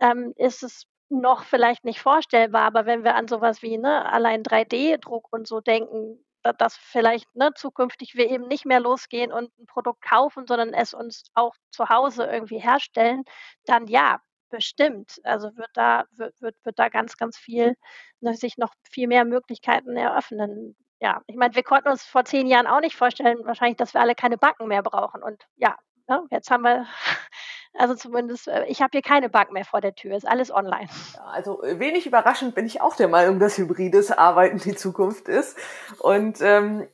[0.00, 2.62] ähm, ist es noch vielleicht nicht vorstellbar.
[2.62, 6.24] Aber wenn wir an sowas wie ne, allein 3D-Druck und so denken,
[6.58, 10.94] dass vielleicht ne, zukünftig wir eben nicht mehr losgehen und ein Produkt kaufen, sondern es
[10.94, 13.24] uns auch zu Hause irgendwie herstellen,
[13.66, 14.20] dann ja,
[14.50, 15.20] bestimmt.
[15.24, 17.74] Also wird da, wird, wird, wird da ganz, ganz viel,
[18.20, 20.76] sich noch viel mehr Möglichkeiten eröffnen.
[21.00, 24.00] Ja, ich meine, wir konnten uns vor zehn Jahren auch nicht vorstellen, wahrscheinlich, dass wir
[24.00, 25.22] alle keine Backen mehr brauchen.
[25.22, 25.76] Und ja,
[26.08, 26.86] ne, jetzt haben wir
[27.78, 30.88] also zumindest, äh, ich habe hier keine Bank mehr vor der Tür, ist alles online.
[31.32, 35.56] Also äh, wenig überraschend bin ich auch der Meinung, dass hybrides Arbeiten die Zukunft ist.
[35.98, 36.88] Und ähm,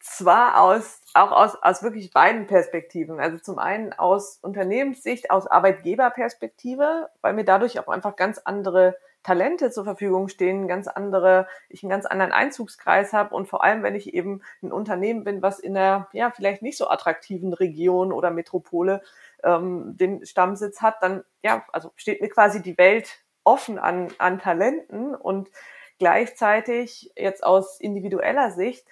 [0.00, 3.20] zwar aus auch aus, aus wirklich beiden Perspektiven.
[3.20, 9.70] Also zum einen aus Unternehmenssicht, aus Arbeitgeberperspektive, weil mir dadurch auch einfach ganz andere Talente
[9.70, 13.94] zur Verfügung stehen, ganz andere, ich einen ganz anderen Einzugskreis habe und vor allem, wenn
[13.94, 18.30] ich eben ein Unternehmen bin, was in einer ja vielleicht nicht so attraktiven Region oder
[18.30, 19.02] Metropole
[19.44, 24.38] ähm, den Stammsitz hat, dann ja, also steht mir quasi die Welt offen an, an
[24.38, 25.50] Talenten und
[25.98, 28.86] gleichzeitig jetzt aus individueller Sicht,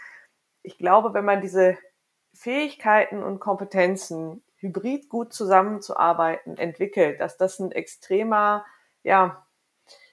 [0.63, 1.79] ich glaube, wenn man diese
[2.35, 8.65] Fähigkeiten und Kompetenzen hybrid gut zusammenzuarbeiten entwickelt, dass das ein extremer,
[9.03, 9.47] ja,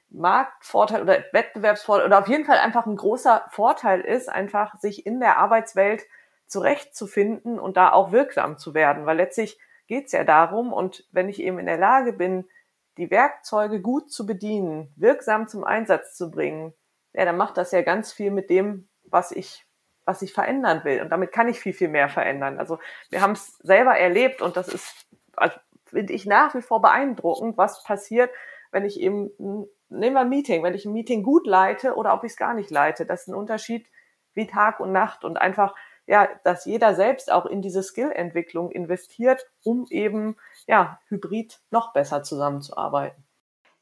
[0.10, 5.20] Marktvorteil oder Wettbewerbsvorteil oder auf jeden Fall einfach ein großer Vorteil ist, einfach sich in
[5.20, 6.04] der Arbeitswelt
[6.46, 9.58] zurechtzufinden und da auch wirksam zu werden, weil letztlich
[9.88, 10.74] geht es ja darum.
[10.74, 12.46] Und wenn ich eben in der Lage bin,
[12.98, 16.74] die Werkzeuge gut zu bedienen, wirksam zum Einsatz zu bringen,
[17.14, 19.66] ja, dann macht das ja ganz viel mit dem, was ich,
[20.06, 21.02] was ich verändern will.
[21.02, 22.60] Und damit kann ich viel, viel mehr verändern.
[22.60, 22.80] Also
[23.10, 27.58] wir haben es selber erlebt und das ist, also, finde ich nach wie vor beeindruckend,
[27.58, 28.32] was passiert,
[28.72, 29.30] wenn ich eben,
[29.90, 32.56] nehmen wir ein Meeting, wenn ich ein Meeting gut leite oder ob ich es gar
[32.56, 33.06] nicht leite.
[33.06, 33.88] Das ist ein Unterschied
[34.34, 35.76] wie Tag und Nacht und einfach
[36.08, 40.36] ja, dass jeder selbst auch in diese Skillentwicklung investiert, um eben
[40.68, 43.24] ja, hybrid noch besser zusammenzuarbeiten.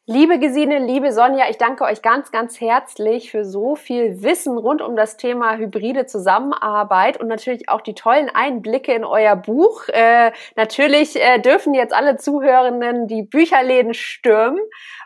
[0.07, 4.82] Liebe Gesine, liebe Sonja, ich danke euch ganz, ganz herzlich für so viel Wissen rund
[4.82, 9.88] um das Thema hybride Zusammenarbeit und natürlich auch die tollen Einblicke in euer Buch.
[9.89, 14.59] Äh, natürlich äh, dürfen jetzt alle Zuhörenden die Bücherläden stürmen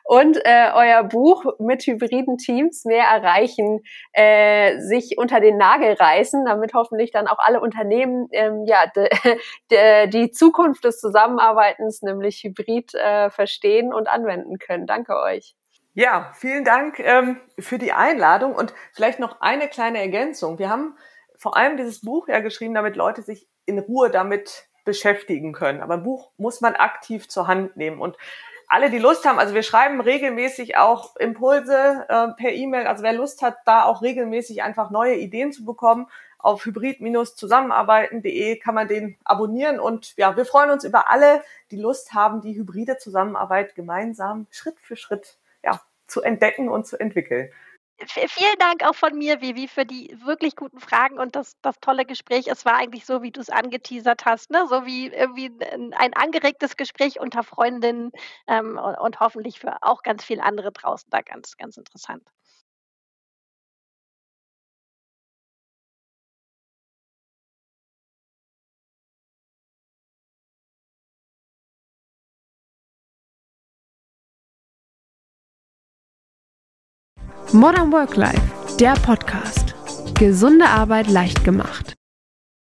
[0.05, 3.81] und äh, euer Buch mit hybriden Teams mehr erreichen,
[4.13, 9.09] äh, sich unter den Nagel reißen, damit hoffentlich dann auch alle Unternehmen ähm, ja de,
[9.71, 14.85] de, die Zukunft des Zusammenarbeitens, nämlich hybrid, äh, verstehen und anwenden können.
[14.85, 15.55] Danke euch.
[15.95, 20.59] Ja, vielen Dank ähm, für die Einladung und vielleicht noch eine kleine Ergänzung.
[20.59, 20.95] Wir haben
[21.35, 25.81] vor allem dieses Buch ja geschrieben, damit Leute sich in Ruhe damit beschäftigen können.
[25.81, 28.17] Aber ein Buch muss man aktiv zur Hand nehmen und
[28.67, 32.87] alle, die Lust haben, also wir schreiben regelmäßig auch Impulse äh, per E-Mail.
[32.87, 36.07] Also wer Lust hat, da auch regelmäßig einfach neue Ideen zu bekommen,
[36.37, 39.79] auf hybrid-zusammenarbeiten.de kann man den abonnieren.
[39.79, 44.79] Und ja, wir freuen uns über alle, die Lust haben, die hybride Zusammenarbeit gemeinsam Schritt
[44.79, 47.49] für Schritt ja, zu entdecken und zu entwickeln
[48.03, 52.05] vielen Dank auch von mir, Vivi, für die wirklich guten Fragen und das, das tolle
[52.05, 52.47] Gespräch.
[52.47, 54.65] Es war eigentlich so, wie du es angeteasert hast, ne?
[54.67, 55.51] so wie irgendwie
[55.93, 58.11] ein angeregtes Gespräch unter Freundinnen
[58.47, 62.23] ähm, und, und hoffentlich für auch ganz viele andere draußen da ganz, ganz interessant.
[77.55, 78.41] Modern Work Life,
[78.81, 79.75] der Podcast.
[80.19, 81.95] Gesunde Arbeit leicht gemacht.